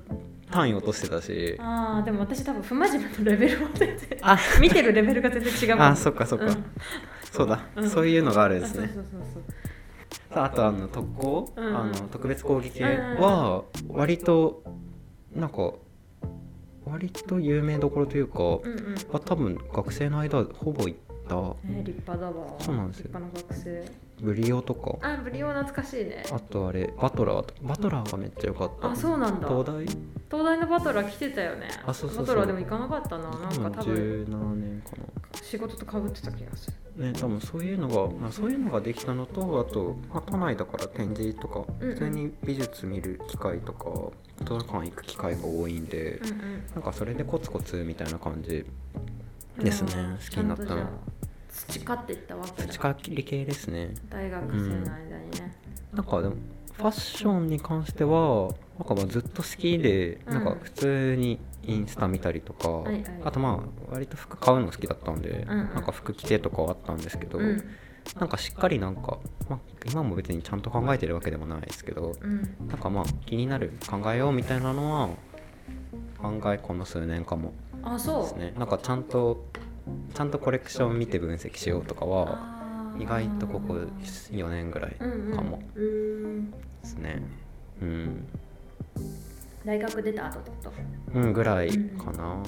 [0.51, 1.57] 単位落としてたし。
[1.59, 4.39] あーでも私多分不真面目のレベルも全然あ。
[4.61, 6.65] 見てるレベルが全然違うあそっかそっか、うん。
[7.33, 7.91] そうだ、うん。
[7.91, 8.91] そういうのがあるんですね。
[10.33, 11.77] あとあの特攻、うん。
[11.77, 14.63] あの特別攻撃は割と
[15.35, 15.73] なんか
[16.85, 18.95] 割と有名どころというか、うんうん。
[19.13, 20.99] あ多分学生の間ほぼ行っ
[21.29, 21.35] た。
[21.69, 22.57] ね立派だわ。
[22.59, 23.09] そうなんですよ。
[23.09, 24.07] 立派な学生。
[24.21, 24.97] ブリオとか。
[25.03, 26.25] あブリオ懐かしいね。
[26.33, 28.91] あとあれバトラーとバトラーがめっちゃ良かった。
[28.91, 29.49] あそうなんだ。
[29.49, 29.85] 東大？
[29.85, 31.69] 東大のバトラー来てたよね。
[31.85, 32.35] あそうそうそう。
[32.35, 33.31] バトラーでも行かなかったな。
[33.31, 33.95] なんか多分
[34.27, 34.91] 17年か
[35.43, 36.77] 仕事とかぶってた気がする。
[36.97, 41.95] なね多分そういうのが、まあ、そういうのができたのとあと、まあ、都内だから展示とかうんうん。
[41.95, 43.91] 普通に美術見る機会とか
[44.45, 46.65] 図書館行く機会が多いんで、うんうん。
[46.75, 48.65] なんかそれでコツコツみたいな感じ
[49.59, 49.93] ですね。
[49.95, 50.17] うん。
[50.17, 50.87] 好きになったの。
[51.49, 52.69] 培っていったわけだ。
[52.69, 53.95] 近理系ですね。
[54.11, 55.57] 大学生の間にね、
[55.93, 56.37] なんかでも
[56.75, 60.35] ファッションに関してはなんかまあずっと好きで、うん。
[60.35, 63.05] なんか普通にインスタ見たりとか、はいはい。
[63.25, 65.75] あとまあ割と服買うの好きだったんで、うんうん。
[65.75, 67.65] なんか服着てとかはあったんですけど、うん。
[68.21, 69.59] なんかしっかりなんか、まあ、
[69.91, 72.69] 今も別にちゃんと考えてるわけでもないですけどうん。
[72.69, 75.09] なんかまあ気になる考えようみたいなのは
[76.23, 77.53] 案外この数年かも。
[77.83, 78.23] あそう。
[78.23, 78.55] ですね。
[78.59, 79.45] なんかちゃんと
[80.15, 85.07] ちゃんとコレクション見て分析しようとかは意外とここ4年ぐらいか
[85.43, 85.61] も。
[85.75, 87.23] うーんですね。
[87.83, 88.27] うん、
[89.65, 90.57] 大学出た後ってこ
[91.13, 91.19] と？
[91.21, 92.43] うん、ぐらいかな、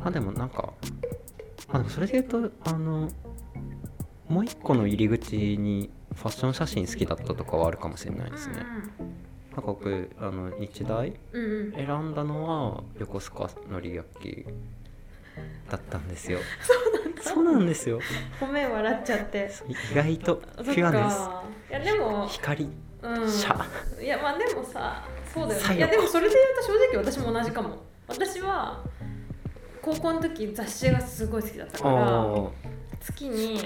[0.00, 0.72] あでもなんか
[1.72, 3.10] あそれで言うとあの
[4.28, 8.64] もう一個の入り口にファッション写真好きだったとかはあるかもしれないですね、
[9.56, 14.44] なんか僕あの日大選んだのは横須賀のり焼き
[15.70, 16.38] だったんですよ。
[17.22, 17.98] そうなんですよ。
[18.38, 19.50] ごめん笑っちゃって。
[19.66, 21.16] 意外とピュアです。
[21.16, 22.70] かいやでも光
[23.02, 23.30] うん。
[23.30, 25.02] シャいやまあでもさ
[25.32, 25.76] そうだよね。
[25.76, 27.78] いやでもそれで言うと正直私も同じかも。
[28.08, 28.84] 私は
[29.80, 32.50] 高校の時雑誌がすごい好きだったからあ
[33.00, 33.58] 月に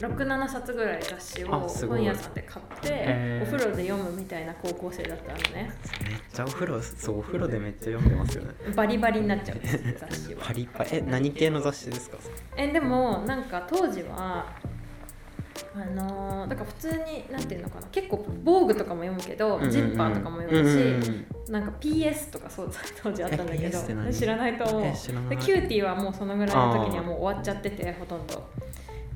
[0.00, 5.72] 67冊ぐらい雑誌を本屋さんで買ってお風呂で読むみたいな高校生だったのね。
[5.84, 8.50] ーめっちゃお風呂そうお風呂でめっちゃ読んでますよね。
[8.74, 9.58] バリバリになっちゃう
[9.98, 10.40] 雑誌は。
[10.46, 10.90] パリパリ。
[10.94, 12.16] え何系の雑誌ですか？
[12.56, 14.46] えでもなんか当時は
[15.74, 17.86] あのーだから普通になんていうのかな。
[17.92, 22.70] 結構防具とかも読むけど、ジッパーとかも読むし、うんうんうんなんか PS とかそう
[23.02, 24.14] 当時あったんだけど何？
[24.14, 24.82] 知らないと思う。
[25.28, 28.48] で CUTiEはもうそのぐらいの時にはもう終わっちゃっててほとんど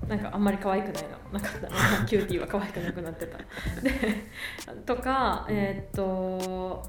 [0.09, 1.39] なんかあんまり可愛くないの。
[1.39, 1.69] なかったの。
[2.07, 3.39] CUTiEは可愛くなくなってた。
[3.83, 4.27] で
[4.87, 6.83] とかえーっと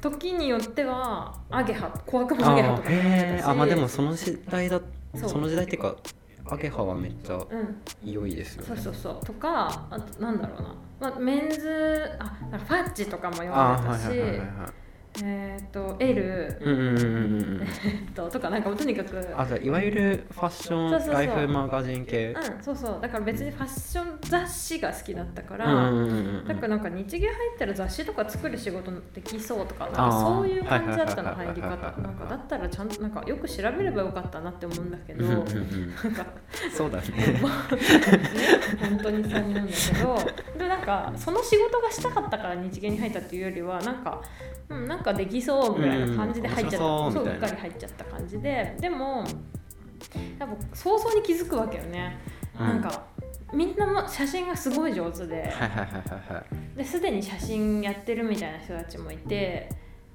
[0.00, 3.38] 時によってはアゲハ小悪魔アゲハとかも読んでたし。
[3.38, 3.50] へー。
[3.50, 4.80] あまあでもその時代だ
[5.14, 5.94] その時代っていうか
[6.46, 7.76] アゲハはめっちゃうん。
[8.04, 8.68] 良いですよね。
[8.68, 9.24] そうそうそう。
[9.24, 10.74] とかあとなんだろうな、
[11.10, 14.08] まあ、メンズあなんか FUDGE とかも読んでたし
[15.22, 17.06] えーっと L うんうんうんうんう
[17.58, 17.64] んえ
[18.10, 19.18] っととかなんかもうとにかく。
[19.36, 22.28] あじゃあいわゆるファッションライフマガジン系。
[22.28, 22.98] うんそうそう。
[23.00, 31.66] だから別にファッション雑誌が好きだったから、うんうんうんうんだからなんか日芸入ったら雑誌とか作る仕事できそうとかなんかそういう感じだったの入り方。
[31.66, 36.26] なんかだったらちゃんとなんかよく調べればよかったなって思うんだけど、うんうんうんなんか
[36.74, 37.04] そうだね。
[38.80, 44.22] 本当にそう思うんだけどでもなんかその仕事がしたかったから日芸に入ったっていうよりはなんか、
[44.68, 48.76] うん、なんかできそうぐらいの感じで入っちゃった、うんそうううっかり入っちゃった感じで。
[48.80, 49.24] でも
[50.38, 52.18] やっぱ早々に気づくわけよね、
[52.58, 52.66] うん。
[52.66, 53.06] なんか
[53.52, 55.52] みんなも写真がすごい上手で。
[56.76, 59.68] ですでに写真やってるみたいな人たちもいて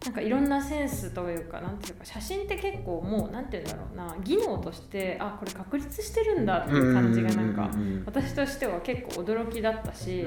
[0.05, 7.69] なんかいろんなセンスというかなんていうか写真って結構もうなんていうんだろうな技能としてあこれ確立してるんだっていう感じがなんか
[8.05, 10.23] 私としては結構驚きだったし、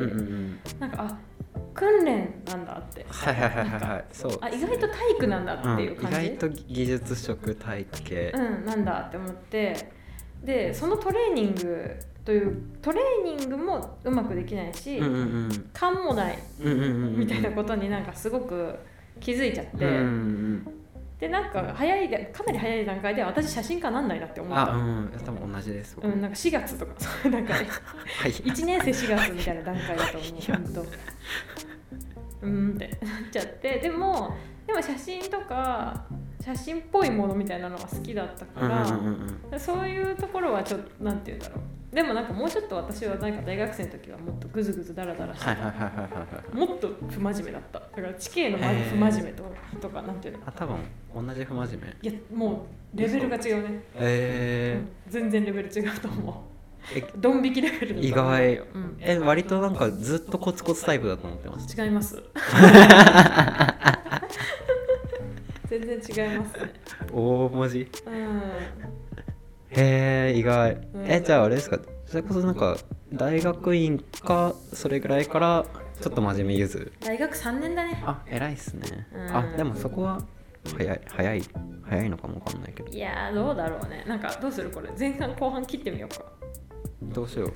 [0.81, 1.19] なんかあ
[1.81, 3.07] 訓練なんだって。
[3.09, 4.05] はいはいはいはいはい。
[4.13, 4.39] そう。
[4.43, 10.01] あ意外と体育なんだっていう感じ、うん、意外と技術職体育系、うん、なんだって思って。
[10.45, 15.71] でそのトレーニングというトレーニングもうまくできないし、うんうんうん。
[15.73, 17.19] 勘もないうんうんうんうん。
[17.21, 18.79] みたいなことになんかすごく
[19.19, 20.77] 気づいちゃって、うんうん
[21.21, 24.73] でなんか早いでかなり早い段階で私写真家なんないなってうん思った。
[24.73, 25.13] あうん。
[25.23, 26.09] 多分同じです僕。
[26.09, 26.95] うん、なんか4月とか。
[26.97, 27.65] そ うなんか はい
[28.31, 31.70] 1年生4月みたいな段階だと思う本当
[32.43, 34.35] うんってなっちゃってでも
[34.67, 36.05] でも写真とか
[36.43, 41.95] 写真っぽいものみたいなのが好きだったから、うんうんうんうんそういうところはちょっとなんて言うんだろう。
[41.95, 45.53] でもなんかもうちょっと私はなんか大学生の時はもっとグズグズダラダラしてた、
[46.57, 47.81] もっと不真面目だった。
[47.81, 49.43] だから地形のま不真面目と
[49.81, 50.45] とかなんていうの？
[50.47, 50.77] あ多分
[51.27, 52.09] 同じ不真面目。
[52.09, 52.65] いやも
[52.95, 56.35] うレベルが違うね、え全然レベル違うと思う
[57.17, 58.55] ドン引きレベルだ意外。
[58.57, 62.23] よ、うん、え割となんかずっとコツコツタイプだと思ってまし違います。
[65.69, 65.91] 全然
[66.31, 66.73] 違いますね。
[66.85, 67.89] た大文字？
[68.07, 68.15] うん。
[69.71, 70.73] へえ意外。
[70.75, 70.81] ん。
[71.07, 71.79] えじゃああれですか？
[72.07, 72.77] それこそなんか
[73.13, 75.65] 大学院かそれぐらいから
[76.01, 76.93] ちょっと真面目ゆず。
[77.01, 78.03] 大学3年だね。
[78.05, 79.07] あ偉いっすね。
[79.15, 79.37] うん。
[79.37, 80.21] あでもそこは
[80.77, 81.43] 早い早い
[81.89, 82.89] 早いのかもわかんないけど。
[82.91, 84.05] いやーどうだろうね。
[84.09, 84.91] なんかどうするこれ？
[84.99, 86.25] 前半後半切ってみようか
[87.13, 87.53] どうしよう。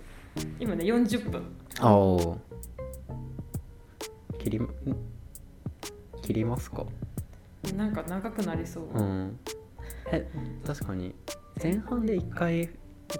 [0.58, 1.42] 今ね40分。
[1.80, 2.38] あお
[4.38, 4.68] 切りん
[6.22, 6.84] 切りますか？
[7.76, 8.84] なんか長くなりそう。
[8.94, 9.38] うん。
[10.10, 10.28] え
[10.66, 11.14] 確かに。
[11.62, 12.68] 前半で一回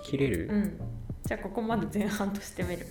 [0.04, 0.80] 切れる、うん。
[1.24, 2.86] じゃあここまで前半としてみる。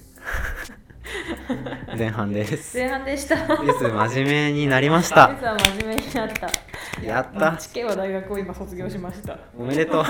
[1.97, 2.77] 前半です。
[2.77, 3.35] 前半でした。
[3.35, 6.49] です真面目になりまし実たは真面目になった。
[7.05, 7.57] やった。
[7.57, 9.37] 地形は大学を今卒業しました。
[9.57, 10.03] おめでとう。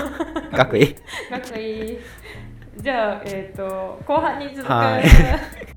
[0.52, 0.94] 学位。
[0.94, 1.00] か
[1.38, 1.98] っこいい
[2.78, 4.72] じゃあえっ、と後半に続く。
[4.72, 5.73] はい。